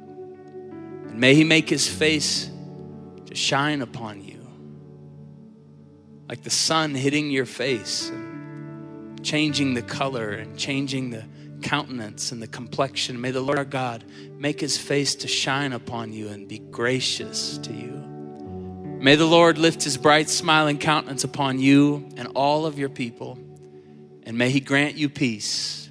And 1.10 1.20
may 1.20 1.36
He 1.36 1.44
make 1.44 1.70
His 1.70 1.88
face 1.88 2.50
to 3.28 3.36
shine 3.36 3.84
upon 3.84 4.24
you 4.24 4.35
like 6.28 6.44
the 6.44 6.50
sun 6.50 6.96
hitting 6.96 7.30
your 7.30 7.46
face 7.46 8.10
and 8.10 9.24
changing 9.24 9.74
the 9.74 9.82
color 9.82 10.32
and 10.32 10.58
changing 10.58 11.10
the 11.10 11.26
countenance 11.62 12.32
and 12.32 12.42
the 12.42 12.48
complexion. 12.48 13.20
May 13.20 13.32
the 13.32 13.42
Lord 13.42 13.58
our 13.58 13.66
God 13.66 14.04
make 14.38 14.60
his 14.60 14.78
face 14.78 15.16
to 15.16 15.28
shine 15.28 15.74
upon 15.74 16.14
you 16.14 16.30
and 16.30 16.48
be 16.48 16.60
gracious 16.60 17.58
to 17.60 17.74
you. 17.74 17.92
May 19.00 19.16
the 19.16 19.26
Lord 19.26 19.58
lift 19.58 19.84
his 19.84 19.98
bright, 19.98 20.30
smiling 20.30 20.80
countenance 20.80 21.24
upon 21.24 21.60
you 21.60 22.10
and 22.18 22.30
all 22.34 22.66
of 22.66 22.80
your 22.80 22.90
people. 22.90 23.38
And 24.24 24.38
may 24.38 24.50
he 24.50 24.60
grant 24.60 24.96
you 24.98 25.10
peace. 25.10 25.90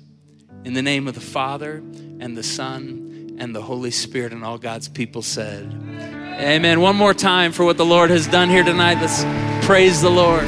In 0.64 0.72
the 0.72 0.82
name 0.82 1.07
of 1.07 1.14
the 1.14 1.20
Father 1.20 1.76
and 1.76 2.37
the 2.37 2.43
Son 2.43 3.14
and 3.39 3.55
the 3.55 3.62
Holy 3.62 3.91
Spirit, 3.91 4.32
and 4.32 4.45
all 4.45 4.59
God's 4.59 4.89
people 4.89 5.22
said, 5.22 5.64
Amen. 6.41 6.80
One 6.80 6.97
more 6.97 7.14
time 7.14 7.53
for 7.53 7.64
what 7.64 7.76
the 7.76 7.85
Lord 7.85 8.11
has 8.11 8.26
done 8.26 8.49
here 8.49 8.64
tonight. 8.64 9.01
Let's 9.01 9.24
praise 9.66 10.03
the 10.03 10.11
Lord. 10.11 10.45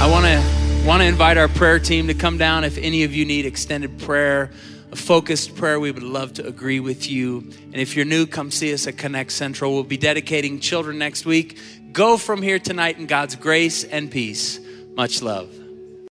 I 0.00 0.08
want 0.10 0.24
to 0.24 0.86
want 0.86 1.02
to 1.02 1.06
invite 1.06 1.36
our 1.36 1.48
prayer 1.48 1.78
team 1.78 2.06
to 2.06 2.14
come 2.14 2.38
down. 2.38 2.64
If 2.64 2.78
any 2.78 3.02
of 3.02 3.14
you 3.14 3.24
need 3.24 3.44
extended 3.44 3.98
prayer, 3.98 4.50
a 4.92 4.96
focused 4.96 5.56
prayer, 5.56 5.80
we 5.80 5.90
would 5.90 6.02
love 6.02 6.34
to 6.34 6.46
agree 6.46 6.80
with 6.80 7.10
you. 7.10 7.38
And 7.38 7.74
if 7.76 7.96
you're 7.96 8.04
new, 8.04 8.26
come 8.26 8.50
see 8.50 8.72
us 8.72 8.86
at 8.86 8.96
Connect 8.96 9.32
Central. 9.32 9.74
We'll 9.74 9.82
be 9.82 9.96
dedicating 9.96 10.60
children 10.60 10.98
next 10.98 11.26
week. 11.26 11.58
Go 11.92 12.16
from 12.16 12.40
here 12.40 12.58
tonight 12.58 12.98
in 12.98 13.06
God's 13.06 13.36
grace 13.36 13.84
and 13.84 14.10
peace. 14.10 14.60
Much 14.94 15.22
love. 15.22 15.65